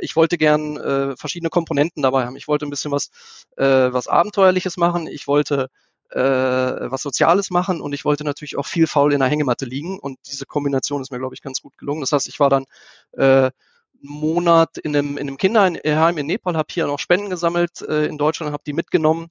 Ich 0.00 0.16
wollte 0.16 0.38
gern 0.38 1.16
verschiedene 1.16 1.50
Komponenten 1.50 2.02
dabei 2.02 2.26
haben. 2.26 2.34
Ich 2.34 2.48
wollte 2.48 2.66
ein 2.66 2.70
bisschen 2.70 2.90
was, 2.90 3.10
was 3.54 4.08
Abenteuerliches 4.08 4.76
machen. 4.76 5.06
Ich 5.06 5.28
wollte 5.28 5.68
was 6.10 7.00
Soziales 7.00 7.50
machen 7.50 7.80
und 7.80 7.92
ich 7.92 8.04
wollte 8.04 8.24
natürlich 8.24 8.56
auch 8.56 8.66
viel 8.66 8.88
faul 8.88 9.12
in 9.12 9.20
der 9.20 9.28
Hängematte 9.28 9.66
liegen. 9.66 10.00
Und 10.00 10.18
diese 10.26 10.46
Kombination 10.46 11.00
ist 11.00 11.12
mir, 11.12 11.20
glaube 11.20 11.36
ich, 11.36 11.42
ganz 11.42 11.62
gut 11.62 11.78
gelungen. 11.78 12.00
Das 12.00 12.10
heißt, 12.10 12.26
ich 12.26 12.40
war 12.40 12.50
dann 12.50 12.64
äh, 13.12 13.52
Monat 14.00 14.78
in 14.78 14.96
einem, 14.96 15.18
in 15.18 15.28
einem 15.28 15.36
Kinderheim 15.38 16.18
in 16.18 16.26
Nepal, 16.26 16.56
habe 16.56 16.68
hier 16.70 16.86
noch 16.86 16.98
Spenden 16.98 17.30
gesammelt 17.30 17.82
äh, 17.82 18.06
in 18.06 18.18
Deutschland, 18.18 18.52
habe 18.52 18.62
die 18.66 18.72
mitgenommen 18.72 19.30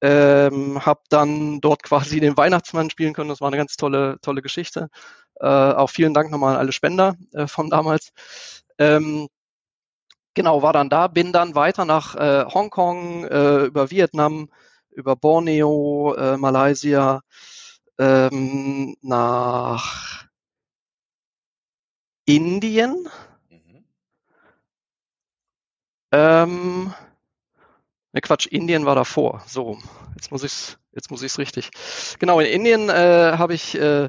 ähm, 0.00 0.84
habe 0.84 1.00
dann 1.08 1.60
dort 1.60 1.82
quasi 2.14 2.20
den 2.20 2.36
Weihnachtsmann 2.36 2.90
spielen 2.90 3.14
können. 3.14 3.28
Das 3.28 3.40
war 3.40 3.48
eine 3.48 3.56
ganz 3.56 3.76
tolle, 3.76 4.18
tolle 4.22 4.42
Geschichte. 4.42 4.88
Äh, 5.40 5.46
auch 5.46 5.90
vielen 5.90 6.14
Dank 6.14 6.30
nochmal 6.30 6.54
an 6.54 6.60
alle 6.60 6.72
Spender 6.72 7.16
äh, 7.32 7.46
von 7.46 7.70
damals. 7.70 8.12
Ähm, 8.78 9.28
genau, 10.34 10.62
war 10.62 10.72
dann 10.72 10.90
da, 10.90 11.08
bin 11.08 11.32
dann 11.32 11.54
weiter 11.54 11.84
nach 11.84 12.14
äh, 12.16 12.44
Hongkong, 12.46 13.24
äh, 13.24 13.64
über 13.64 13.90
Vietnam, 13.90 14.48
über 14.90 15.16
Borneo, 15.16 16.14
äh, 16.14 16.36
Malaysia, 16.36 17.22
ähm, 17.98 18.96
nach 19.02 20.26
Indien. 22.26 23.08
Ähm, 26.12 26.94
Ne, 28.12 28.20
Quatsch, 28.20 28.46
Indien 28.46 28.86
war 28.86 28.94
davor. 28.96 29.42
So, 29.46 29.78
jetzt 30.16 30.32
muss 30.32 30.42
ich's, 30.42 30.78
jetzt 30.92 31.10
muss 31.10 31.22
ich's 31.22 31.38
richtig. 31.38 31.70
Genau, 32.18 32.40
in 32.40 32.46
Indien 32.46 32.88
äh, 32.88 33.36
habe 33.38 33.54
ich 33.54 33.76
äh, 33.78 34.08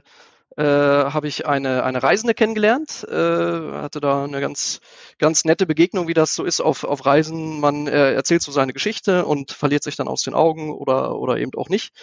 äh, 0.58 0.64
habe 0.64 1.28
ich 1.28 1.46
eine 1.46 1.84
eine 1.84 2.02
Reisende 2.04 2.34
kennengelernt, 2.34 3.06
äh, 3.10 3.14
hatte 3.14 4.02
da 4.02 4.24
eine 4.24 4.42
ganz 4.42 4.82
ganz 5.20 5.46
nette 5.46 5.68
Begegnung, 5.68 6.08
wie 6.08 6.16
das 6.16 6.34
so 6.36 6.44
ist 6.44 6.62
auf 6.62 6.84
auf 6.84 7.06
Reisen. 7.06 7.60
Man 7.60 7.88
äh, 7.88 8.14
erzählt 8.14 8.42
so 8.42 8.52
seine 8.52 8.74
Geschichte 8.74 9.26
und 9.26 9.52
verliert 9.52 9.84
sich 9.84 9.96
dann 9.96 10.08
aus 10.08 10.24
den 10.24 10.34
Augen 10.34 10.72
oder 10.74 11.18
oder 11.20 11.38
eben 11.38 11.52
auch 11.56 11.70
nicht. 11.70 11.94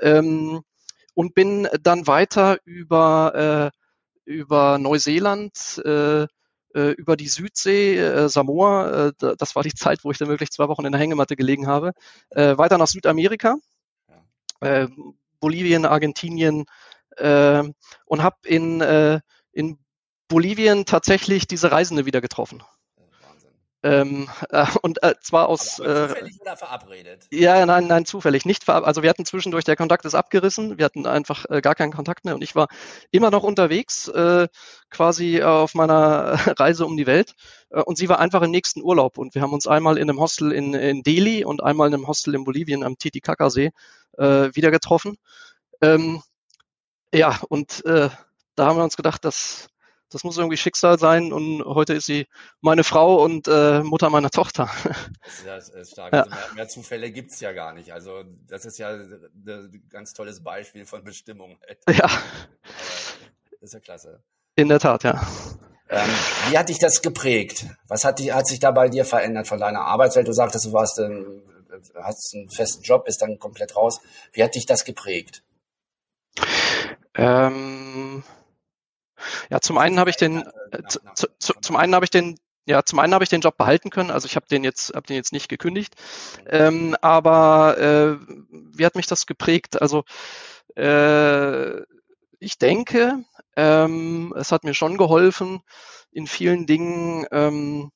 Ähm, 0.00 0.62
und 1.14 1.34
bin 1.34 1.68
dann 1.82 2.06
weiter 2.08 2.58
über 2.64 3.72
äh, 3.72 4.30
über 4.30 4.78
Neuseeland 4.78 5.80
äh, 6.76 6.90
über 6.90 7.16
die 7.16 7.28
Südsee, 7.28 7.98
äh, 7.98 8.28
Samoa, 8.28 9.08
äh, 9.08 9.36
das 9.38 9.56
war 9.56 9.62
die 9.62 9.74
Zeit, 9.74 10.04
wo 10.04 10.10
ich 10.10 10.18
dann 10.18 10.28
wirklich 10.28 10.50
zwei 10.50 10.68
Wochen 10.68 10.84
in 10.84 10.92
der 10.92 11.00
Hängematte 11.00 11.34
gelegen 11.34 11.66
habe, 11.66 11.92
äh, 12.30 12.56
weiter 12.58 12.78
nach 12.78 12.86
Südamerika, 12.86 13.56
äh, 14.60 14.86
Bolivien, 15.40 15.86
Argentinien 15.86 16.66
äh, 17.16 17.62
und 18.04 18.22
habe 18.22 18.36
in, 18.44 18.80
äh, 18.80 19.20
in 19.52 19.78
Bolivien 20.28 20.84
tatsächlich 20.84 21.46
diese 21.46 21.72
Reisende 21.72 22.04
wieder 22.04 22.20
getroffen. 22.20 22.62
Ähm, 23.86 24.28
äh, 24.50 24.66
und 24.82 25.00
äh, 25.04 25.14
zwar 25.20 25.48
aus. 25.48 25.80
Aber, 25.80 25.90
aber 25.90 26.08
zufällig 26.08 26.36
äh, 26.36 26.40
oder 26.40 26.56
verabredet? 26.56 27.26
Ja, 27.30 27.64
nein, 27.66 27.86
nein, 27.86 28.04
zufällig. 28.04 28.44
Nicht 28.44 28.64
verabredet. 28.64 28.88
Also 28.88 29.02
wir 29.02 29.10
hatten 29.10 29.24
zwischendurch, 29.24 29.64
der 29.64 29.76
Kontakt 29.76 30.04
ist 30.04 30.16
abgerissen. 30.16 30.76
Wir 30.76 30.84
hatten 30.84 31.06
einfach 31.06 31.44
äh, 31.48 31.60
gar 31.60 31.76
keinen 31.76 31.92
Kontakt 31.92 32.24
mehr 32.24 32.34
und 32.34 32.42
ich 32.42 32.56
war 32.56 32.66
immer 33.12 33.30
noch 33.30 33.44
unterwegs, 33.44 34.08
äh, 34.08 34.48
quasi 34.90 35.40
auf 35.42 35.74
meiner 35.74 36.32
Reise 36.58 36.84
um 36.84 36.96
die 36.96 37.06
Welt. 37.06 37.34
Äh, 37.70 37.82
und 37.82 37.96
sie 37.96 38.08
war 38.08 38.18
einfach 38.18 38.42
im 38.42 38.50
nächsten 38.50 38.82
Urlaub. 38.82 39.18
Und 39.18 39.36
wir 39.36 39.42
haben 39.42 39.52
uns 39.52 39.68
einmal 39.68 39.98
in 39.98 40.10
einem 40.10 40.18
Hostel 40.18 40.50
in, 40.50 40.74
in 40.74 41.04
Delhi 41.04 41.44
und 41.44 41.62
einmal 41.62 41.86
in 41.86 41.94
einem 41.94 42.08
Hostel 42.08 42.34
in 42.34 42.42
Bolivien 42.42 42.82
am 42.82 42.98
Titicacasee 42.98 43.70
äh, 44.18 44.50
wieder 44.52 44.72
getroffen. 44.72 45.16
Ähm, 45.80 46.22
ja, 47.14 47.38
und 47.48 47.84
äh, 47.84 48.08
da 48.56 48.66
haben 48.66 48.78
wir 48.78 48.84
uns 48.84 48.96
gedacht, 48.96 49.24
dass 49.24 49.68
das 50.10 50.24
muss 50.24 50.36
irgendwie 50.36 50.56
Schicksal 50.56 50.98
sein 50.98 51.32
und 51.32 51.64
heute 51.64 51.94
ist 51.94 52.06
sie 52.06 52.26
meine 52.60 52.84
Frau 52.84 53.22
und 53.22 53.48
äh, 53.48 53.80
Mutter 53.82 54.10
meiner 54.10 54.30
Tochter. 54.30 54.70
Das 55.44 55.68
ist 55.68 55.92
stark. 55.92 56.12
Ja. 56.12 56.22
Also 56.22 56.30
mehr, 56.30 56.54
mehr, 56.54 56.68
Zufälle 56.68 57.10
gibt's 57.10 57.40
ja 57.40 57.52
gar 57.52 57.72
nicht. 57.72 57.92
Also 57.92 58.24
das 58.46 58.64
ist 58.64 58.78
ja 58.78 58.90
ein 58.90 59.82
ganz 59.88 60.12
tolles 60.12 60.42
Beispiel 60.42 60.84
von 60.86 61.04
Bestimmung. 61.04 61.58
Ja. 61.88 62.08
das 63.50 63.62
ist 63.62 63.74
ja 63.74 63.80
klasse. 63.80 64.22
In 64.54 64.68
der 64.68 64.78
Tat, 64.78 65.04
ja. 65.04 65.20
Ähm, 65.88 66.08
wie 66.48 66.58
hat 66.58 66.68
dich 66.68 66.78
das 66.78 67.02
geprägt? 67.02 67.66
Was 67.86 68.04
hat, 68.04 68.18
die, 68.18 68.32
hat 68.32 68.46
sich 68.46 68.58
da 68.58 68.70
bei 68.70 68.88
dir 68.88 69.04
verändert 69.04 69.46
von 69.46 69.60
deiner 69.60 69.82
Arbeitswelt? 69.82 70.26
Du 70.26 70.32
sagtest, 70.32 70.66
du 70.66 70.72
warst, 70.72 70.98
ähm, 70.98 71.42
hast 71.94 72.34
einen 72.34 72.50
festen 72.50 72.82
Job, 72.82 73.04
bist 73.04 73.22
dann 73.22 73.38
komplett 73.38 73.76
raus. 73.76 74.00
Wie 74.32 74.42
hat 74.42 74.54
dich 74.54 74.66
das 74.66 74.84
geprägt? 74.84 75.42
Ähm, 77.14 78.24
ja, 79.50 79.60
zum 79.60 79.78
einen 79.78 79.98
habe 79.98 80.10
ich 80.10 80.16
den, 80.16 80.44
äh, 80.70 80.82
zu, 80.88 81.28
zu, 81.38 81.54
zum 81.60 81.76
einen 81.76 81.94
habe 81.94 82.04
ich 82.04 82.10
den 82.10 82.38
ja, 82.68 82.82
zum 82.84 82.98
einen 82.98 83.14
habe 83.14 83.22
ich 83.22 83.30
den 83.30 83.42
Job 83.42 83.56
behalten 83.56 83.90
können, 83.90 84.10
also 84.10 84.26
ich 84.26 84.34
habe 84.34 84.46
den 84.48 84.64
jetzt, 84.64 84.92
habe 84.94 85.06
den 85.06 85.14
jetzt 85.14 85.32
nicht 85.32 85.48
gekündigt, 85.48 85.94
ähm, 86.46 86.96
aber 87.00 87.78
äh, 87.78 88.16
wie 88.50 88.84
hat 88.84 88.96
mich 88.96 89.06
das 89.06 89.26
geprägt? 89.26 89.80
Also 89.80 90.02
äh, 90.74 91.82
ich 92.40 92.58
denke, 92.58 93.24
ähm, 93.54 94.34
es 94.36 94.50
hat 94.50 94.64
mir 94.64 94.74
schon 94.74 94.98
geholfen, 94.98 95.62
in 96.10 96.26
vielen 96.26 96.66
Dingen 96.66 97.26
ähm, 97.30 97.92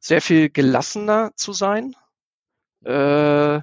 sehr 0.00 0.20
viel 0.20 0.50
gelassener 0.50 1.30
zu 1.36 1.52
sein. 1.52 1.94
Äh, 2.84 3.60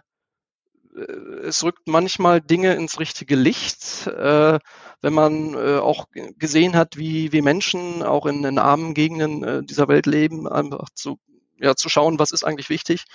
es 1.43 1.63
rückt 1.63 1.87
manchmal 1.87 2.41
Dinge 2.41 2.73
ins 2.73 2.99
richtige 2.99 3.35
Licht. 3.35 4.07
Äh, 4.07 4.59
wenn 5.01 5.13
man 5.13 5.53
äh, 5.53 5.77
auch 5.77 6.07
gesehen 6.37 6.75
hat, 6.75 6.97
wie, 6.97 7.31
wie 7.31 7.41
Menschen 7.41 8.03
auch 8.03 8.25
in 8.25 8.41
den 8.41 8.57
armen 8.57 8.93
Gegenden 8.93 9.43
äh, 9.43 9.63
dieser 9.63 9.87
Welt 9.87 10.05
leben, 10.05 10.47
einfach 10.47 10.89
zu, 10.93 11.19
ja, 11.59 11.75
zu 11.75 11.89
schauen, 11.89 12.19
was 12.19 12.31
ist 12.31 12.43
eigentlich 12.43 12.69
wichtig, 12.69 13.05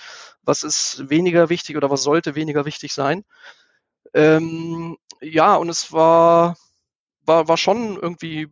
was 0.43 0.63
ist 0.63 1.09
weniger 1.09 1.49
wichtig 1.49 1.75
oder 1.75 1.89
was 1.89 2.03
sollte 2.03 2.35
weniger 2.35 2.65
wichtig 2.65 2.93
sein. 2.93 3.23
Ähm, 4.13 4.97
ja, 5.21 5.55
und 5.55 5.69
es 5.69 5.91
war, 5.91 6.55
war, 7.25 7.47
war 7.47 7.57
schon 7.57 7.97
irgendwie 7.97 8.47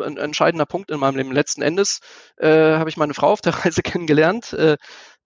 ein 0.00 0.16
entscheidender 0.16 0.66
Punkt 0.66 0.90
in 0.90 1.00
meinem 1.00 1.16
Leben. 1.16 1.32
Letzten 1.32 1.62
Endes 1.62 2.00
äh, 2.36 2.76
habe 2.76 2.90
ich 2.90 2.96
meine 2.96 3.14
Frau 3.14 3.30
auf 3.32 3.40
der 3.40 3.54
Reise 3.64 3.82
kennengelernt 3.82 4.52
äh, 4.52 4.76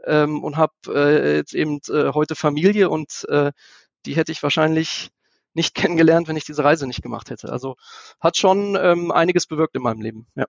ähm, 0.04 0.42
und 0.42 0.56
habe 0.56 0.72
äh, 0.88 1.36
jetzt 1.36 1.54
eben 1.54 1.80
äh, 1.88 2.12
heute 2.12 2.36
Familie 2.36 2.88
und 2.90 3.26
äh, 3.28 3.52
die 4.06 4.16
hätte 4.16 4.32
ich 4.32 4.42
wahrscheinlich 4.42 5.10
nicht 5.54 5.74
kennengelernt, 5.74 6.28
wenn 6.28 6.36
ich 6.36 6.44
diese 6.44 6.64
Reise 6.64 6.86
nicht 6.86 7.02
gemacht 7.02 7.30
hätte. 7.30 7.50
Also 7.50 7.76
hat 8.20 8.36
schon 8.36 8.76
ähm, 8.80 9.10
einiges 9.10 9.46
bewirkt 9.46 9.76
in 9.76 9.82
meinem 9.82 10.00
Leben. 10.00 10.26
Ja. 10.34 10.46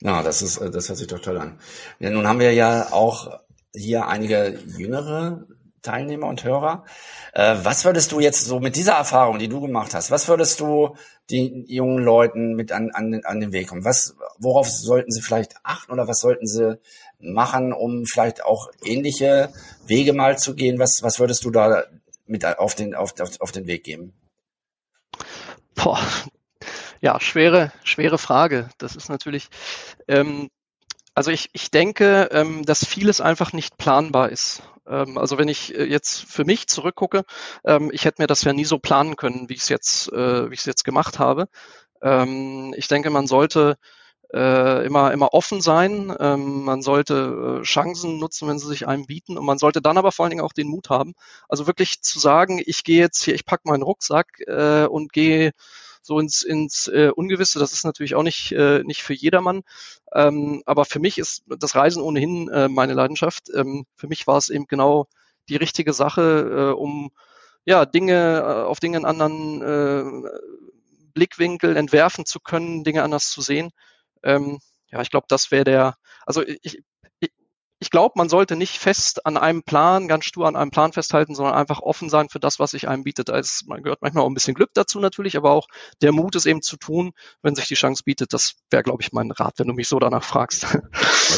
Ja, 0.00 0.22
das 0.22 0.42
ist, 0.42 0.58
äh, 0.58 0.70
das 0.70 0.88
hört 0.88 0.98
sich 0.98 1.06
doch 1.06 1.20
toll 1.20 1.38
an. 1.38 1.58
Ja, 1.98 2.10
nun 2.10 2.26
haben 2.26 2.40
wir 2.40 2.52
ja 2.52 2.92
auch 2.92 3.40
hier 3.74 4.06
einige 4.06 4.58
jüngere 4.76 5.46
Teilnehmer 5.86 6.26
und 6.26 6.44
Hörer. 6.44 6.84
Äh, 7.32 7.56
was 7.62 7.84
würdest 7.84 8.12
du 8.12 8.20
jetzt 8.20 8.44
so 8.44 8.60
mit 8.60 8.76
dieser 8.76 8.94
Erfahrung, 8.94 9.38
die 9.38 9.48
du 9.48 9.60
gemacht 9.60 9.94
hast, 9.94 10.10
was 10.10 10.28
würdest 10.28 10.60
du 10.60 10.96
den 11.30 11.64
jungen 11.66 12.02
Leuten 12.02 12.54
mit 12.54 12.72
an, 12.72 12.90
an, 12.90 13.20
an 13.24 13.40
den 13.40 13.52
Weg 13.52 13.68
kommen? 13.68 13.84
Was, 13.84 14.16
worauf 14.38 14.68
sollten 14.68 15.12
sie 15.12 15.22
vielleicht 15.22 15.54
achten 15.62 15.92
oder 15.92 16.08
was 16.08 16.18
sollten 16.18 16.46
sie 16.46 16.78
machen, 17.20 17.72
um 17.72 18.04
vielleicht 18.04 18.44
auch 18.44 18.68
ähnliche 18.84 19.50
Wege 19.86 20.12
mal 20.12 20.36
zu 20.38 20.54
gehen? 20.54 20.78
Was, 20.78 21.02
was 21.02 21.20
würdest 21.20 21.44
du 21.44 21.50
da 21.50 21.84
mit 22.26 22.44
auf 22.44 22.74
den, 22.74 22.94
auf, 22.94 23.18
auf, 23.20 23.40
auf 23.40 23.52
den 23.52 23.66
Weg 23.66 23.84
geben? 23.84 24.12
Boah, 25.74 26.00
ja, 27.00 27.20
schwere, 27.20 27.72
schwere 27.84 28.18
Frage. 28.18 28.68
Das 28.78 28.96
ist 28.96 29.08
natürlich, 29.08 29.48
ähm, 30.08 30.48
also 31.14 31.30
ich, 31.30 31.50
ich 31.52 31.70
denke, 31.70 32.28
ähm, 32.32 32.64
dass 32.64 32.84
vieles 32.84 33.20
einfach 33.20 33.52
nicht 33.52 33.76
planbar 33.76 34.30
ist. 34.30 34.62
Ähm, 34.86 35.18
also 35.18 35.38
wenn 35.38 35.48
ich 35.48 35.74
äh, 35.74 35.84
jetzt 35.84 36.24
für 36.24 36.44
mich 36.44 36.68
zurückgucke, 36.68 37.24
ähm, 37.64 37.90
ich 37.92 38.04
hätte 38.04 38.22
mir 38.22 38.26
das 38.26 38.44
ja 38.44 38.52
nie 38.52 38.64
so 38.64 38.78
planen 38.78 39.16
können, 39.16 39.48
wie 39.48 39.54
ich 39.54 39.60
es 39.60 39.68
jetzt, 39.68 40.12
äh, 40.12 40.50
wie 40.50 40.54
ich 40.54 40.60
es 40.60 40.66
jetzt 40.66 40.84
gemacht 40.84 41.18
habe. 41.18 41.48
Ähm, 42.02 42.74
ich 42.76 42.88
denke, 42.88 43.10
man 43.10 43.26
sollte 43.26 43.78
äh, 44.32 44.84
immer, 44.84 45.12
immer 45.12 45.32
offen 45.34 45.60
sein. 45.60 46.14
Ähm, 46.18 46.64
man 46.64 46.82
sollte 46.82 47.60
äh, 47.60 47.62
Chancen 47.64 48.18
nutzen, 48.18 48.48
wenn 48.48 48.58
sie 48.58 48.66
sich 48.66 48.86
einem 48.86 49.06
bieten. 49.06 49.38
Und 49.38 49.44
man 49.44 49.58
sollte 49.58 49.80
dann 49.82 49.98
aber 49.98 50.12
vor 50.12 50.24
allen 50.24 50.30
Dingen 50.30 50.44
auch 50.44 50.52
den 50.52 50.68
Mut 50.68 50.90
haben. 50.90 51.14
Also 51.48 51.66
wirklich 51.66 52.02
zu 52.02 52.18
sagen, 52.18 52.62
ich 52.64 52.84
gehe 52.84 52.98
jetzt 52.98 53.22
hier, 53.24 53.34
ich 53.34 53.46
packe 53.46 53.68
meinen 53.68 53.82
Rucksack 53.82 54.40
äh, 54.46 54.86
und 54.86 55.12
gehe 55.12 55.52
so 56.02 56.20
ins, 56.20 56.42
ins 56.42 56.88
äh, 56.88 57.10
Ungewisse. 57.14 57.58
Das 57.58 57.72
ist 57.72 57.84
natürlich 57.84 58.14
auch 58.14 58.22
nicht, 58.22 58.52
äh, 58.52 58.82
nicht 58.84 59.02
für 59.02 59.14
jedermann. 59.14 59.62
Ähm, 60.14 60.62
aber 60.66 60.84
für 60.84 61.00
mich 61.00 61.18
ist 61.18 61.42
das 61.46 61.74
Reisen 61.74 62.02
ohnehin 62.02 62.48
äh, 62.48 62.68
meine 62.68 62.94
Leidenschaft. 62.94 63.50
Ähm, 63.54 63.86
für 63.96 64.06
mich 64.06 64.26
war 64.26 64.38
es 64.38 64.48
eben 64.48 64.66
genau 64.66 65.08
die 65.48 65.56
richtige 65.56 65.92
Sache, 65.92 66.72
äh, 66.72 66.78
um 66.78 67.10
ja, 67.64 67.84
Dinge, 67.84 68.38
äh, 68.38 68.62
auf 68.64 68.78
Dinge 68.80 68.98
einen 68.98 69.06
anderen 69.06 69.62
äh, 69.62 70.28
Blickwinkel 71.12 71.76
entwerfen 71.76 72.24
zu 72.24 72.38
können, 72.40 72.84
Dinge 72.84 73.02
anders 73.02 73.30
zu 73.30 73.40
sehen. 73.40 73.70
Ähm, 74.22 74.58
ja, 74.90 75.00
ich 75.02 75.10
glaube, 75.10 75.26
das 75.28 75.50
wäre 75.50 75.64
der, 75.64 75.96
also 76.26 76.42
ich, 76.46 76.82
ich 77.78 77.90
glaube, 77.90 78.14
man 78.16 78.30
sollte 78.30 78.56
nicht 78.56 78.78
fest 78.78 79.26
an 79.26 79.36
einem 79.36 79.62
Plan, 79.62 80.08
ganz 80.08 80.24
stur 80.24 80.48
an 80.48 80.56
einem 80.56 80.70
Plan 80.70 80.92
festhalten, 80.92 81.34
sondern 81.34 81.54
einfach 81.54 81.80
offen 81.80 82.08
sein 82.08 82.30
für 82.30 82.40
das, 82.40 82.58
was 82.58 82.70
sich 82.70 82.88
einem 82.88 83.04
bietet. 83.04 83.28
Also 83.28 83.66
man 83.66 83.82
gehört 83.82 84.00
manchmal 84.00 84.24
auch 84.24 84.28
ein 84.28 84.34
bisschen 84.34 84.54
Glück 84.54 84.70
dazu 84.72 84.98
natürlich, 84.98 85.36
aber 85.36 85.50
auch 85.50 85.68
der 86.00 86.12
Mut, 86.12 86.36
es 86.36 86.46
eben 86.46 86.62
zu 86.62 86.78
tun, 86.78 87.12
wenn 87.42 87.54
sich 87.54 87.66
die 87.66 87.74
Chance 87.74 88.02
bietet. 88.04 88.32
Das 88.32 88.54
wäre, 88.70 88.82
glaube 88.82 89.02
ich, 89.02 89.12
mein 89.12 89.30
Rat, 89.30 89.58
wenn 89.58 89.68
du 89.68 89.74
mich 89.74 89.88
so 89.88 89.98
danach 89.98 90.24
fragst. 90.24 90.66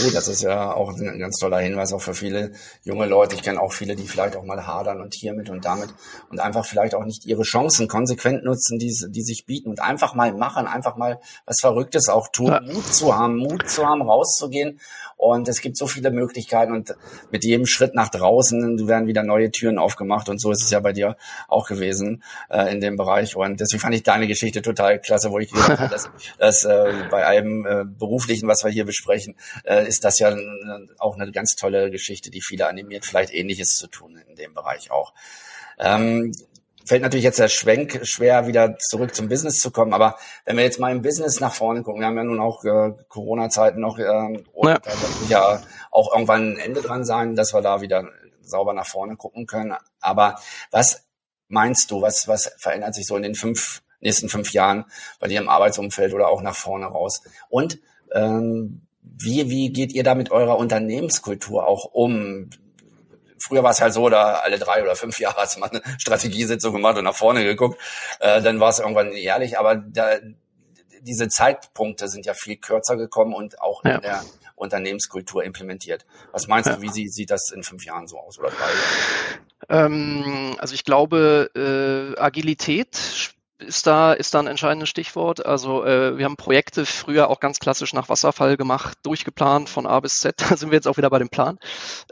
Gut, 0.04 0.14
das 0.14 0.28
ist 0.28 0.42
ja 0.42 0.72
auch 0.72 0.94
ein 0.94 1.18
ganz 1.18 1.38
toller 1.38 1.58
Hinweis 1.58 1.92
auch 1.92 2.00
für 2.00 2.14
viele 2.14 2.52
junge 2.82 3.06
Leute. 3.06 3.34
Ich 3.34 3.42
kenne 3.42 3.60
auch 3.60 3.72
viele, 3.72 3.96
die 3.96 4.06
vielleicht 4.06 4.36
auch 4.36 4.44
mal 4.44 4.66
hadern 4.66 5.00
und 5.00 5.14
hiermit 5.14 5.50
und 5.50 5.64
damit 5.64 5.90
und 6.30 6.40
einfach 6.40 6.64
vielleicht 6.64 6.94
auch 6.94 7.04
nicht 7.04 7.26
ihre 7.26 7.42
Chancen 7.42 7.88
konsequent 7.88 8.44
nutzen, 8.44 8.78
die, 8.78 8.94
die 9.08 9.22
sich 9.22 9.44
bieten 9.46 9.70
und 9.70 9.80
einfach 9.80 10.14
mal 10.14 10.32
machen, 10.32 10.66
einfach 10.66 10.96
mal 10.96 11.20
was 11.46 11.56
Verrücktes 11.60 12.08
auch 12.08 12.28
tun, 12.28 12.48
ja. 12.48 12.60
Mut 12.60 12.86
zu 12.92 13.16
haben, 13.16 13.36
Mut 13.36 13.68
zu 13.68 13.86
haben, 13.86 14.02
rauszugehen. 14.02 14.80
Und 15.16 15.48
es 15.48 15.60
gibt 15.60 15.76
so 15.76 15.88
viele 15.88 16.12
Möglichkeiten, 16.12 16.38
Möglichkeiten 16.38 16.72
und 16.72 16.94
mit 17.30 17.44
jedem 17.44 17.66
Schritt 17.66 17.94
nach 17.94 18.08
draußen 18.08 18.86
werden 18.86 19.06
wieder 19.06 19.22
neue 19.22 19.50
Türen 19.50 19.78
aufgemacht 19.78 20.28
und 20.28 20.40
so 20.40 20.50
ist 20.50 20.62
es 20.62 20.70
ja 20.70 20.80
bei 20.80 20.92
dir 20.92 21.16
auch 21.48 21.66
gewesen 21.66 22.22
äh, 22.50 22.72
in 22.72 22.80
dem 22.80 22.96
Bereich 22.96 23.36
und 23.36 23.60
deswegen 23.60 23.80
fand 23.80 23.94
ich 23.94 24.02
deine 24.02 24.26
Geschichte 24.26 24.62
total 24.62 25.00
klasse, 25.00 25.30
wo 25.30 25.38
ich 25.38 25.50
gesagt 25.50 25.78
habe, 25.78 25.90
dass, 25.90 26.10
dass 26.38 26.64
äh, 26.64 26.92
bei 27.10 27.24
allem 27.24 27.66
äh, 27.66 27.84
beruflichen, 27.84 28.48
was 28.48 28.64
wir 28.64 28.70
hier 28.70 28.84
besprechen, 28.84 29.34
äh, 29.64 29.86
ist 29.88 30.04
das 30.04 30.18
ja 30.18 30.36
auch 30.98 31.16
eine 31.16 31.32
ganz 31.32 31.56
tolle 31.56 31.90
Geschichte, 31.90 32.30
die 32.30 32.42
viele 32.42 32.68
animiert, 32.68 33.04
vielleicht 33.04 33.32
Ähnliches 33.32 33.74
zu 33.74 33.88
tun 33.88 34.20
in 34.28 34.36
dem 34.36 34.54
Bereich 34.54 34.90
auch. 34.90 35.14
Ähm, 35.78 36.32
fällt 36.88 37.02
natürlich 37.02 37.24
jetzt 37.24 37.38
der 37.38 37.48
Schwenk 37.48 38.00
schwer, 38.04 38.46
wieder 38.46 38.78
zurück 38.78 39.14
zum 39.14 39.28
Business 39.28 39.58
zu 39.58 39.70
kommen. 39.70 39.92
Aber 39.92 40.16
wenn 40.44 40.56
wir 40.56 40.64
jetzt 40.64 40.80
mal 40.80 40.90
im 40.90 41.02
Business 41.02 41.38
nach 41.38 41.52
vorne 41.52 41.82
gucken, 41.82 42.00
wir 42.00 42.06
haben 42.06 42.16
ja 42.16 42.24
nun 42.24 42.40
auch 42.40 42.64
äh, 42.64 42.92
Corona-Zeiten 43.08 43.80
noch, 43.80 43.98
äh, 43.98 44.04
ja. 44.04 44.38
da 44.56 44.84
wird 44.84 45.28
ja 45.28 45.62
auch 45.90 46.12
irgendwann 46.12 46.54
ein 46.54 46.58
Ende 46.58 46.80
dran 46.80 47.04
sein, 47.04 47.36
dass 47.36 47.52
wir 47.52 47.60
da 47.60 47.82
wieder 47.82 48.08
sauber 48.40 48.72
nach 48.72 48.86
vorne 48.86 49.16
gucken 49.16 49.46
können. 49.46 49.74
Aber 50.00 50.40
was 50.70 51.04
meinst 51.48 51.90
du, 51.90 52.00
was, 52.00 52.26
was 52.26 52.50
verändert 52.56 52.94
sich 52.94 53.06
so 53.06 53.16
in 53.16 53.22
den 53.22 53.34
fünf, 53.34 53.82
nächsten 54.00 54.28
fünf 54.28 54.52
Jahren 54.52 54.86
bei 55.20 55.28
dir 55.28 55.40
im 55.40 55.48
Arbeitsumfeld 55.48 56.14
oder 56.14 56.28
auch 56.28 56.40
nach 56.40 56.56
vorne 56.56 56.86
raus? 56.86 57.22
Und 57.50 57.78
ähm, 58.12 58.87
wie, 59.20 59.50
wie 59.50 59.72
geht 59.72 59.92
ihr 59.92 60.04
da 60.04 60.14
mit 60.14 60.30
eurer 60.30 60.58
Unternehmenskultur 60.58 61.66
auch 61.66 61.84
um? 61.84 62.50
früher 63.40 63.62
war 63.62 63.70
es 63.70 63.80
halt 63.80 63.94
so, 63.94 64.08
da 64.08 64.34
alle 64.34 64.58
drei 64.58 64.82
oder 64.82 64.96
fünf 64.96 65.18
Jahre 65.20 65.42
hat 65.42 65.56
man 65.58 65.70
eine 65.70 65.82
Strategiesitzung 65.98 66.72
gemacht 66.72 66.98
und 66.98 67.04
nach 67.04 67.14
vorne 67.14 67.44
geguckt. 67.44 67.80
Äh, 68.20 68.42
dann 68.42 68.60
war 68.60 68.70
es 68.70 68.78
irgendwann 68.78 69.12
jährlich, 69.12 69.58
aber 69.58 69.76
da, 69.76 70.18
diese 71.00 71.28
Zeitpunkte 71.28 72.08
sind 72.08 72.26
ja 72.26 72.34
viel 72.34 72.56
kürzer 72.56 72.96
gekommen 72.96 73.34
und 73.34 73.60
auch 73.60 73.84
ja. 73.84 73.96
in 73.96 74.00
der 74.02 74.24
Unternehmenskultur 74.56 75.44
implementiert. 75.44 76.04
Was 76.32 76.48
meinst 76.48 76.68
ja. 76.68 76.76
du, 76.76 76.82
wie 76.82 76.88
sie, 76.88 77.08
sieht 77.08 77.30
das 77.30 77.50
in 77.54 77.62
fünf 77.62 77.84
Jahren 77.84 78.08
so 78.08 78.18
aus 78.18 78.38
oder 78.38 78.50
drei 78.50 78.66
Jahren? 79.70 79.92
Ähm, 79.92 80.56
also 80.58 80.74
ich 80.74 80.84
glaube, 80.84 81.50
äh, 81.54 82.20
Agilität 82.20 83.34
ist 83.58 83.86
da, 83.86 84.12
ist 84.12 84.34
da 84.34 84.40
ein 84.40 84.46
entscheidendes 84.46 84.88
Stichwort. 84.88 85.44
Also 85.44 85.84
äh, 85.84 86.16
wir 86.16 86.24
haben 86.24 86.36
Projekte 86.36 86.86
früher 86.86 87.28
auch 87.28 87.40
ganz 87.40 87.58
klassisch 87.58 87.92
nach 87.92 88.08
Wasserfall 88.08 88.56
gemacht, 88.56 88.98
durchgeplant 89.02 89.68
von 89.68 89.86
A 89.86 90.00
bis 90.00 90.20
Z. 90.20 90.36
Da 90.48 90.56
sind 90.56 90.70
wir 90.70 90.76
jetzt 90.76 90.86
auch 90.86 90.96
wieder 90.96 91.10
bei 91.10 91.18
dem 91.18 91.28
Plan. 91.28 91.58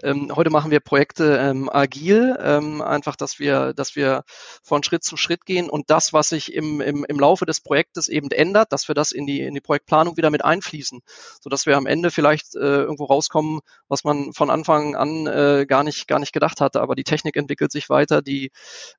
Ähm, 0.02 0.32
heute 0.34 0.50
machen 0.50 0.70
wir 0.70 0.80
Projekte 0.80 1.38
ähm, 1.38 1.70
agil, 1.72 2.36
ähm, 2.40 2.82
einfach, 2.82 3.16
dass 3.16 3.38
wir, 3.38 3.72
dass 3.74 3.96
wir 3.96 4.24
von 4.62 4.82
Schritt 4.82 5.04
zu 5.04 5.16
Schritt 5.16 5.46
gehen 5.46 5.70
und 5.70 5.88
das, 5.88 6.12
was 6.12 6.28
sich 6.28 6.52
im, 6.52 6.80
im, 6.80 7.04
im 7.04 7.20
Laufe 7.20 7.46
des 7.46 7.60
Projektes 7.60 8.08
eben 8.08 8.30
ändert, 8.30 8.72
dass 8.72 8.88
wir 8.88 8.94
das 8.94 9.12
in 9.12 9.26
die, 9.26 9.40
in 9.40 9.54
die 9.54 9.60
Projektplanung 9.60 10.16
wieder 10.16 10.30
mit 10.30 10.44
einfließen, 10.44 11.00
sodass 11.40 11.64
wir 11.64 11.76
am 11.76 11.86
Ende 11.86 12.10
vielleicht 12.10 12.56
äh, 12.56 12.58
irgendwo 12.58 13.04
rauskommen, 13.04 13.60
was 13.88 14.04
man 14.04 14.32
von 14.32 14.50
Anfang 14.50 14.96
an 14.96 15.26
äh, 15.26 15.64
gar 15.66 15.84
nicht, 15.84 16.08
gar 16.08 16.18
nicht 16.18 16.32
gedacht 16.32 16.60
hatte. 16.60 16.80
Aber 16.80 16.96
die 16.96 17.04
Technik 17.04 17.36
entwickelt 17.36 17.72
sich 17.72 17.88
weiter, 17.88 18.20
die 18.20 18.50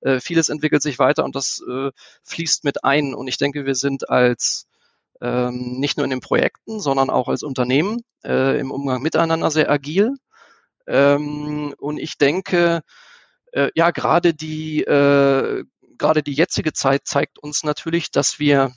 äh, 0.02 0.20
vieles 0.20 0.50
entwickelt 0.50 0.82
sich 0.82 0.98
weiter 0.98 1.26
und 1.26 1.36
das 1.36 1.62
äh, 1.70 1.92
fließt 2.38 2.64
mit 2.64 2.84
ein. 2.84 3.14
Und 3.14 3.28
ich 3.28 3.38
denke, 3.38 3.66
wir 3.66 3.76
sind 3.76 4.10
als 4.10 4.68
ähm, 5.22 5.80
nicht 5.80 5.98
nur 5.98 6.04
in 6.04 6.12
den 6.12 6.22
Projekten, 6.22 6.80
sondern 6.80 7.10
auch 7.10 7.28
als 7.28 7.42
Unternehmen 7.42 8.02
äh, 8.24 8.60
im 8.60 8.72
Umgang 8.72 9.02
miteinander 9.02 9.50
sehr 9.50 9.70
agil. 9.70 10.14
Ähm, 10.88 11.74
und 11.80 11.98
ich 11.98 12.18
denke, 12.18 12.82
äh, 13.52 13.70
ja, 13.76 13.90
gerade 13.92 14.34
die, 14.34 14.84
äh, 14.84 15.64
gerade 15.98 16.24
die 16.24 16.34
jetzige 16.34 16.74
Zeit 16.74 17.02
zeigt 17.06 17.40
uns 17.40 17.64
natürlich, 17.64 18.12
dass 18.12 18.38
wir 18.38 18.72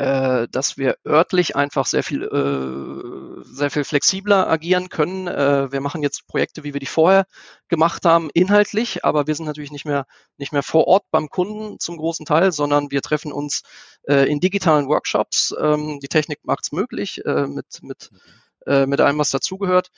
äh, 0.00 0.48
dass 0.50 0.78
wir 0.78 0.96
örtlich 1.06 1.56
einfach 1.56 1.84
sehr 1.84 2.02
viel, 2.02 2.22
äh, 2.22 3.44
sehr 3.44 3.70
viel 3.70 3.84
flexibler 3.84 4.48
agieren 4.48 4.88
können. 4.88 5.28
Äh, 5.28 5.70
wir 5.70 5.82
machen 5.82 6.02
jetzt 6.02 6.26
Projekte, 6.26 6.64
wie 6.64 6.72
wir 6.72 6.80
die 6.80 6.86
vorher 6.86 7.26
gemacht 7.68 8.06
haben, 8.06 8.30
inhaltlich, 8.32 9.04
aber 9.04 9.26
wir 9.26 9.34
sind 9.34 9.44
natürlich 9.44 9.72
nicht 9.72 9.84
mehr, 9.84 10.06
nicht 10.38 10.52
mehr 10.52 10.62
vor 10.62 10.86
Ort 10.86 11.04
beim 11.10 11.28
Kunden 11.28 11.78
zum 11.78 11.98
großen 11.98 12.24
Teil, 12.24 12.50
sondern 12.50 12.90
wir 12.90 13.02
treffen 13.02 13.30
uns 13.30 13.62
äh, 14.08 14.24
in 14.24 14.40
digitalen 14.40 14.88
Workshops. 14.88 15.54
Ähm, 15.60 16.00
die 16.00 16.08
Technik 16.08 16.38
macht 16.44 16.64
es 16.64 16.72
möglich, 16.72 17.22
äh, 17.26 17.46
mit, 17.46 17.82
mit, 17.82 18.08
äh, 18.66 18.86
mit 18.86 19.02
allem, 19.02 19.18
was 19.18 19.28
dazugehört 19.28 19.90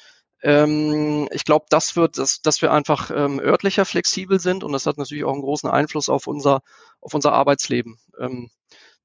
ähm, 0.45 1.29
ich 1.31 1.45
glaube, 1.45 1.67
das 1.69 1.95
wird, 1.95 2.19
dass, 2.19 2.43
dass 2.43 2.63
wir 2.63 2.73
einfach 2.73 3.13
ähm, 3.15 3.39
örtlicher 3.39 3.85
flexibel 3.85 4.41
sind 4.41 4.65
und 4.65 4.73
das 4.73 4.87
hat 4.87 4.99
natürlich 4.99 5.23
auch 5.23 5.35
einen 5.35 5.43
großen 5.43 5.71
Einfluss 5.71 6.09
auf 6.09 6.27
unser, 6.27 6.63
auf 7.01 7.15
unser 7.15 7.33
Arbeitsleben. 7.33 8.01
Ähm, 8.19 8.51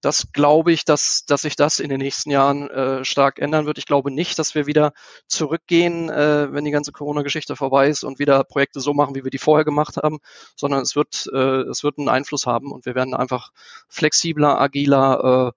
das 0.02 0.32
glaube 0.32 0.72
ich, 0.72 0.86
dass, 0.86 1.26
dass 1.26 1.42
sich 1.42 1.56
das 1.56 1.80
in 1.80 1.90
den 1.90 2.00
nächsten 2.00 2.30
Jahren 2.30 2.70
äh, 2.70 3.04
stark 3.04 3.40
ändern 3.40 3.66
wird. 3.66 3.78
Ich 3.78 3.86
glaube 3.86 4.12
nicht, 4.12 4.38
dass 4.38 4.54
wir 4.56 4.68
wieder 4.68 4.94
zurückgehen, 5.28 6.10
äh, 6.10 6.52
wenn 6.54 6.66
die 6.66 6.72
ganze 6.72 6.92
Corona-Geschichte 6.92 7.56
vorbei 7.56 7.90
ist 7.90 8.04
und 8.04 8.20
wieder 8.20 8.44
Projekte 8.44 8.80
so 8.80 8.94
machen, 8.94 9.16
wie 9.16 9.24
wir 9.24 9.32
die 9.32 9.40
vorher 9.40 9.66
gemacht 9.66 9.98
haben, 9.98 10.20
sondern 10.56 10.82
es 10.82 10.96
wird, 10.96 11.30
äh, 11.34 11.62
es 11.62 11.84
wird 11.84 11.98
einen 11.98 12.10
Einfluss 12.10 12.46
haben 12.46 12.72
und 12.72 12.86
wir 12.86 12.96
werden 12.96 13.14
einfach 13.14 13.52
flexibler, 13.90 14.60
agiler, 14.62 15.54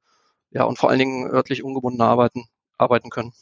äh, 0.53 0.57
ja, 0.57 0.65
und 0.65 0.79
vor 0.79 0.91
allen 0.91 0.99
Dingen 0.99 1.31
örtlich 1.31 1.63
ungebunden 1.63 2.01
arbeiten, 2.01 2.47
arbeiten 2.79 3.11
können. 3.11 3.33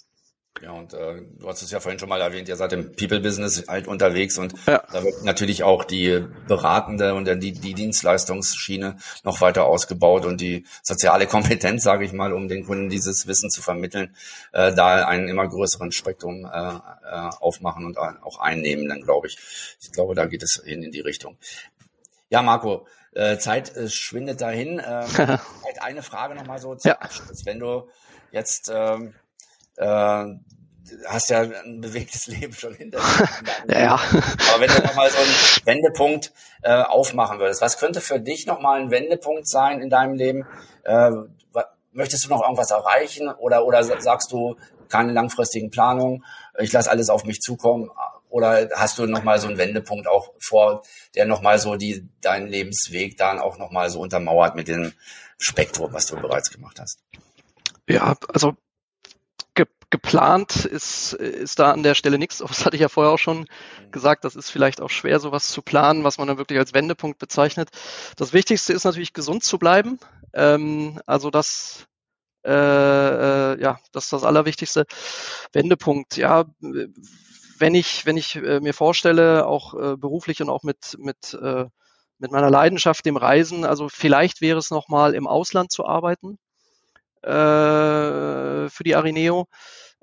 Ja, 0.63 0.73
und 0.73 0.93
äh, 0.93 1.23
du 1.39 1.49
hast 1.49 1.63
es 1.63 1.71
ja 1.71 1.81
vorhin 1.81 1.99
schon 1.99 2.09
mal 2.09 2.21
erwähnt, 2.21 2.49
ihr 2.49 2.57
seid 2.57 2.73
im 2.73 2.93
People-Business 2.93 3.65
halt 3.69 3.87
unterwegs 3.87 4.39
und 4.39 4.55
ja. 4.67 4.83
da 4.93 5.05
wird 5.05 5.23
natürlich 5.23 5.63
auch 5.63 5.85
die 5.85 6.25
beratende 6.49 7.15
und 7.15 7.27
die, 7.41 7.53
die 7.53 7.75
Dienstleistungsschiene 7.75 8.97
noch 9.23 9.41
weiter 9.41 9.67
ausgebaut 9.67 10.25
und 10.25 10.41
die 10.41 10.67
soziale 10.83 11.27
Kompetenz, 11.27 11.85
sage 11.85 12.05
ich 12.05 12.13
mal, 12.13 12.33
um 12.33 12.49
den 12.49 12.65
Kunden 12.65 12.89
dieses 12.89 13.27
Wissen 13.27 13.51
zu 13.51 13.63
vermitteln, 13.63 14.17
äh, 14.53 14.75
da 14.75 15.07
einen 15.07 15.29
immer 15.29 15.47
größeren 15.47 15.93
Spektrum 15.93 16.45
äh, 16.45 16.49
äh, 16.49 17.31
aufmachen 17.41 17.85
und 17.85 17.99
auch 17.99 18.39
einnehmen, 18.41 18.89
dann 18.89 19.03
glaube 19.03 19.29
ich. 19.29 19.39
Ich 19.81 19.93
glaube, 19.93 20.15
da 20.15 20.27
geht 20.27 20.43
es 20.43 20.61
hin 20.65 20.83
in 20.83 20.91
die 20.91 21.01
Richtung. 21.01 21.37
Ja, 22.31 22.43
Marco, 22.43 22.87
äh, 23.13 23.39
Zeit 23.39 23.75
äh, 23.77 23.89
schwindet 23.89 24.41
dahin. 24.41 24.79
Äh, 24.79 24.83
halt 25.17 25.83
eine 25.83 26.03
Frage 26.03 26.35
nochmal 26.35 26.59
so 26.59 26.75
zum 26.75 26.91
ja. 26.91 26.99
Abschluss. 26.99 27.47
Wenn 27.47 27.59
du 27.59 27.89
jetzt 28.33 28.71
ähm, 28.73 29.15
äh, 29.79 30.25
hast 31.07 31.31
ja 31.31 31.41
ein 31.41 31.81
bewegtes 31.81 32.27
Leben 32.29 32.53
schon 32.53 32.75
hinter 32.75 32.99
dir. 32.99 33.29
ja, 33.75 33.81
ja. 33.81 33.95
Aber 33.95 34.61
wenn 34.61 34.71
du 34.71 34.83
nochmal 34.83 35.11
so 35.11 35.19
einen 35.19 35.67
Wendepunkt 35.67 36.33
äh, 36.63 36.83
aufmachen 36.83 37.39
würdest, 37.39 37.61
was 37.63 37.79
könnte 37.79 38.01
für 38.01 38.21
dich 38.21 38.47
nochmal 38.47 38.81
ein 38.81 38.91
Wendepunkt 38.91 39.49
sein 39.49 39.81
in 39.81 39.91
deinem 39.91 40.15
Leben? 40.15 40.47
Äh, 40.85 41.11
möchtest 41.93 42.25
du 42.25 42.31
noch 42.31 42.43
irgendwas 42.43 42.71
erreichen 42.71 43.29
oder, 43.29 43.65
oder 43.65 43.83
sagst 43.83 44.31
du 44.33 44.57
keine 44.89 45.13
langfristigen 45.13 45.71
Planungen, 45.71 46.25
ich 46.59 46.73
lasse 46.73 46.91
alles 46.91 47.11
auf 47.11 47.25
mich 47.25 47.41
zukommen? 47.41 47.91
Oder 48.31 48.69
hast 48.75 48.99
du 48.99 49.07
nochmal 49.07 49.39
so 49.39 49.49
einen 49.49 49.59
Wendepunkt 49.59 50.07
auch 50.07 50.33
vor, 50.39 50.83
der 51.15 51.25
nochmal 51.25 51.59
so 51.59 51.77
die, 51.77 52.07
deinen 52.21 52.47
Lebensweg 52.47 53.17
dann 53.17 53.39
auch 53.39 53.59
nochmal 53.59 53.89
so 53.91 54.01
untermauert 54.01 54.55
mit 54.55 54.69
dem 54.69 54.93
Spektrum, 55.39 55.93
was 55.93 56.07
du 56.07 56.17
bereits 56.17 56.51
gemacht 56.51 56.79
hast? 56.79 57.01
Ja, 57.89 58.17
also 58.33 58.55
geplant 59.91 60.65
ist, 60.65 61.15
ist 61.15 61.59
da 61.59 61.73
an 61.73 61.83
der 61.83 61.95
Stelle 61.95 62.19
nichts. 62.19 62.39
Das 62.49 62.65
hatte 62.65 62.77
ich 62.77 62.83
ja 62.83 62.89
vorher 62.89 63.13
auch 63.13 63.19
schon 63.19 63.41
mhm. 63.41 63.91
gesagt. 63.91 64.25
Das 64.25 64.37
ist 64.37 64.51
vielleicht 64.51 64.81
auch 64.81 64.91
schwer, 64.91 65.21
sowas 65.21 65.49
zu 65.49 65.63
planen, 65.63 66.05
was 66.05 66.19
man 66.19 66.29
dann 66.29 66.39
wirklich 66.39 66.59
als 66.59 66.75
Wendepunkt 66.75 67.19
bezeichnet. 67.19 67.71
Das 68.17 68.33
Wichtigste 68.33 68.73
ist 68.73 68.85
natürlich, 68.85 69.13
gesund 69.13 69.45
zu 69.45 69.59
bleiben. 69.59 69.99
Ähm, 70.35 71.01
also 71.07 71.31
das, 71.31 71.87
äh, 72.45 72.51
äh, 72.51 73.61
ja, 73.61 73.79
das 73.93 74.05
ist 74.05 74.13
das 74.13 74.25
Allerwichtigste. 74.25 74.87
Wendepunkt, 75.53 76.17
ja, 76.17 76.45
wenn 77.59 77.75
ich, 77.75 78.07
wenn 78.07 78.17
ich 78.17 78.37
äh, 78.37 78.61
mir 78.61 78.75
vorstelle, 78.75 79.47
auch 79.47 79.75
äh, 79.75 79.97
beruflich 79.97 80.43
und 80.43 80.51
auch 80.51 80.63
mit, 80.63 80.97
mit, 80.99 81.37
mit 82.21 82.33
meiner 82.33 82.51
Leidenschaft, 82.51 83.07
dem 83.07 83.17
Reisen, 83.17 83.65
also 83.65 83.89
vielleicht 83.89 84.41
wäre 84.41 84.59
es 84.59 84.71
nochmal 84.71 85.15
im 85.15 85.27
Ausland 85.27 85.71
zu 85.73 85.87
arbeiten 85.87 86.39
äh, 87.23 87.31
für 88.79 88.85
die 88.85 88.97
Arineo. 88.97 89.47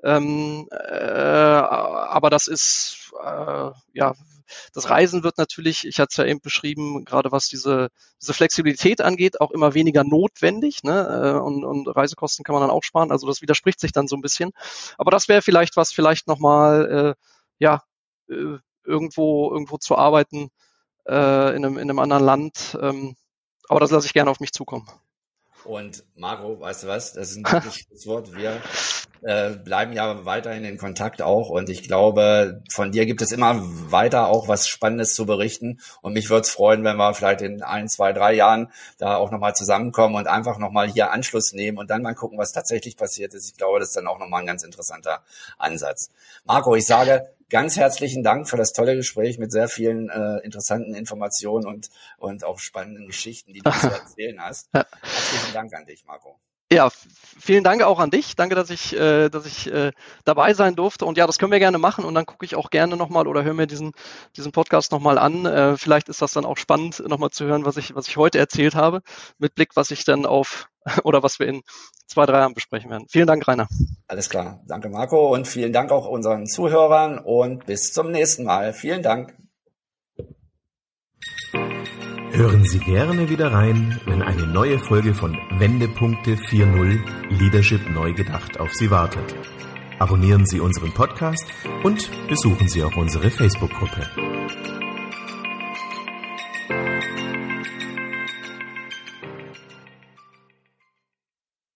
Ähm, 0.03 0.67
äh, 0.71 0.75
aber 0.75 2.29
das 2.29 2.47
ist, 2.47 3.11
äh, 3.23 3.71
ja, 3.93 4.13
das 4.73 4.89
Reisen 4.89 5.23
wird 5.23 5.39
natürlich, 5.39 5.88
ich 5.88 5.99
hatte 5.99 6.09
es 6.11 6.17
ja 6.17 6.25
eben 6.25 6.41
beschrieben, 6.41 7.03
gerade 7.05 7.31
was 7.31 7.47
diese, 7.47 7.89
diese 8.21 8.33
Flexibilität 8.33 9.01
angeht, 9.01 9.41
auch 9.41 9.49
immer 9.51 9.73
weniger 9.73 10.03
notwendig. 10.03 10.83
Ne? 10.83 11.35
Äh, 11.35 11.39
und, 11.39 11.63
und 11.65 11.88
Reisekosten 11.88 12.43
kann 12.43 12.53
man 12.53 12.61
dann 12.61 12.69
auch 12.69 12.83
sparen. 12.83 13.11
Also 13.11 13.25
das 13.25 13.41
widerspricht 13.41 13.79
sich 13.79 13.91
dann 13.93 14.07
so 14.07 14.15
ein 14.15 14.21
bisschen. 14.21 14.51
Aber 14.97 15.09
das 15.09 15.27
wäre 15.27 15.41
vielleicht 15.41 15.77
was, 15.77 15.91
vielleicht 15.91 16.27
nochmal, 16.27 17.15
äh, 17.17 17.23
ja, 17.57 17.81
äh, 18.29 18.57
irgendwo, 18.83 19.51
irgendwo 19.51 19.77
zu 19.77 19.97
arbeiten 19.97 20.49
äh, 21.07 21.55
in, 21.55 21.65
einem, 21.65 21.77
in 21.77 21.89
einem 21.89 21.99
anderen 21.99 22.23
Land. 22.23 22.77
Ähm, 22.79 23.15
aber 23.67 23.79
das 23.79 23.89
lasse 23.89 24.05
ich 24.05 24.13
gerne 24.13 24.29
auf 24.29 24.39
mich 24.39 24.51
zukommen. 24.51 24.88
Und 25.65 26.04
Marco, 26.15 26.60
weißt 26.60 26.84
du 26.84 26.88
was? 26.88 27.13
Das 27.13 27.32
ist 27.32 27.38
ein 27.38 27.43
gutes 27.43 27.75
Schlusswort. 27.75 28.36
Wir 28.36 28.62
äh, 29.21 29.51
bleiben 29.51 29.93
ja 29.93 30.25
weiterhin 30.25 30.63
in 30.65 30.78
Kontakt 30.78 31.21
auch 31.21 31.49
und 31.49 31.69
ich 31.69 31.84
glaube, 31.84 32.62
von 32.71 32.91
dir 32.91 33.06
gibt 33.06 33.21
es 33.21 33.32
immer 33.32 33.56
weiter 33.91 34.28
auch 34.28 34.47
was 34.47 34.67
Spannendes 34.67 35.15
zu 35.15 35.25
berichten 35.25 35.80
und 36.01 36.13
mich 36.13 36.30
würde 36.30 36.41
es 36.41 36.51
freuen, 36.51 36.84
wenn 36.84 36.97
wir 36.97 37.13
vielleicht 37.15 37.41
in 37.41 37.63
ein, 37.63 37.88
zwei, 37.88 38.13
drei 38.13 38.34
Jahren 38.34 38.71
da 38.99 39.15
auch 39.17 39.32
nochmal 39.32 39.56
zusammenkommen 39.56 40.15
und 40.15 40.28
einfach 40.28 40.60
nochmal 40.60 40.88
hier 40.88 41.12
Anschluss 41.12 41.54
nehmen 41.54 41.80
und 41.80 41.89
dann 41.89 42.04
mal 42.04 42.13
gucken, 42.13 42.38
was 42.38 42.51
tatsächlich 42.51 42.97
passiert 42.97 43.34
ist. 43.34 43.49
Ich 43.49 43.58
glaube, 43.58 43.80
das 43.80 43.89
ist 43.89 43.97
dann 43.97 44.08
auch 44.08 44.19
nochmal 44.19 44.41
ein 44.41 44.47
ganz 44.47 44.63
interessanter 44.63 45.23
Ansatz. 45.58 46.12
Marco, 46.45 46.75
ich 46.75 46.86
sage 46.86 47.28
ganz 47.49 47.77
herzlichen 47.77 48.23
Dank 48.23 48.49
für 48.49 48.58
das 48.58 48.73
tolle 48.73 48.95
Gespräch 48.95 49.38
mit 49.38 49.51
sehr 49.51 49.67
vielen 49.67 50.10
äh, 50.10 50.38
interessanten 50.43 50.93
Informationen 50.95 51.65
und, 51.65 51.89
und 52.17 52.43
auch 52.43 52.60
spannenden 52.60 53.08
Geschichten, 53.08 53.53
die 53.53 53.62
du 53.62 53.71
zu 53.79 53.88
erzählen 53.88 54.41
hast. 54.41 54.69
Herzlichen 54.73 55.53
Dank 55.53 55.73
an 55.73 55.86
dich, 55.86 56.05
Marco. 56.05 56.39
Ja, 56.71 56.89
vielen 56.89 57.63
Dank 57.63 57.84
auch 57.84 57.99
an 57.99 58.10
dich. 58.10 58.36
Danke, 58.36 58.55
dass 58.55 58.71
ich, 58.71 58.95
äh, 58.95 59.29
dass 59.29 59.45
ich 59.45 59.71
äh, 59.71 59.91
dabei 60.23 60.55
sein 60.55 60.75
durfte. 60.75 61.05
Und 61.05 61.15
ja, 61.15 61.27
das 61.27 61.38
können 61.38 61.51
wir 61.51 61.60
gerne 61.60 61.77
machen. 61.77 62.03
Und 62.03 62.15
dann 62.15 62.25
gucke 62.25 62.43
ich 62.43 62.55
auch 62.55 62.71
gerne 62.71 62.97
nochmal 62.97 63.27
oder 63.27 63.43
höre 63.43 63.53
mir 63.53 63.67
diesen, 63.67 63.91
diesen 64.36 64.51
Podcast 64.51 64.91
nochmal 64.91 65.19
an. 65.19 65.45
Äh, 65.45 65.77
vielleicht 65.77 66.10
ist 66.10 66.23
das 66.23 66.34
dann 66.34 66.43
auch 66.43 66.58
spannend, 66.58 67.03
nochmal 67.08 67.29
zu 67.29 67.45
hören, 67.45 67.65
was 67.65 67.77
ich, 67.77 67.93
was 67.93 68.08
ich 68.08 68.17
heute 68.17 68.39
erzählt 68.39 68.73
habe, 68.73 69.03
mit 69.38 69.53
Blick, 69.53 69.75
was 69.75 69.91
ich 69.91 70.05
dann 70.05 70.25
auf 70.25 70.67
oder 71.03 71.23
was 71.23 71.39
wir 71.39 71.47
in 71.47 71.61
zwei, 72.07 72.25
drei 72.25 72.39
Jahren 72.39 72.53
besprechen 72.53 72.89
werden. 72.89 73.05
Vielen 73.09 73.27
Dank, 73.27 73.47
Rainer. 73.47 73.67
Alles 74.07 74.29
klar. 74.29 74.61
Danke, 74.67 74.89
Marco. 74.89 75.33
Und 75.33 75.47
vielen 75.47 75.73
Dank 75.73 75.91
auch 75.91 76.07
unseren 76.07 76.45
Zuhörern 76.45 77.19
und 77.19 77.65
bis 77.65 77.91
zum 77.91 78.11
nächsten 78.11 78.43
Mal. 78.43 78.73
Vielen 78.73 79.01
Dank. 79.01 79.35
Hören 82.31 82.65
Sie 82.65 82.79
gerne 82.79 83.29
wieder 83.29 83.53
rein, 83.53 83.99
wenn 84.05 84.21
eine 84.21 84.45
neue 84.45 84.77
Folge 84.77 85.13
von 85.13 85.37
Wendepunkte 85.57 86.35
4.0 86.35 86.99
Leadership 87.29 87.89
neu 87.89 88.13
gedacht 88.13 88.59
auf 88.59 88.73
Sie 88.73 88.91
wartet. 88.91 89.33
Abonnieren 89.99 90.45
Sie 90.45 90.59
unseren 90.59 90.93
Podcast 90.93 91.45
und 91.83 92.09
besuchen 92.27 92.67
Sie 92.67 92.83
auch 92.83 92.97
unsere 92.97 93.31
Facebook-Gruppe. 93.31 94.09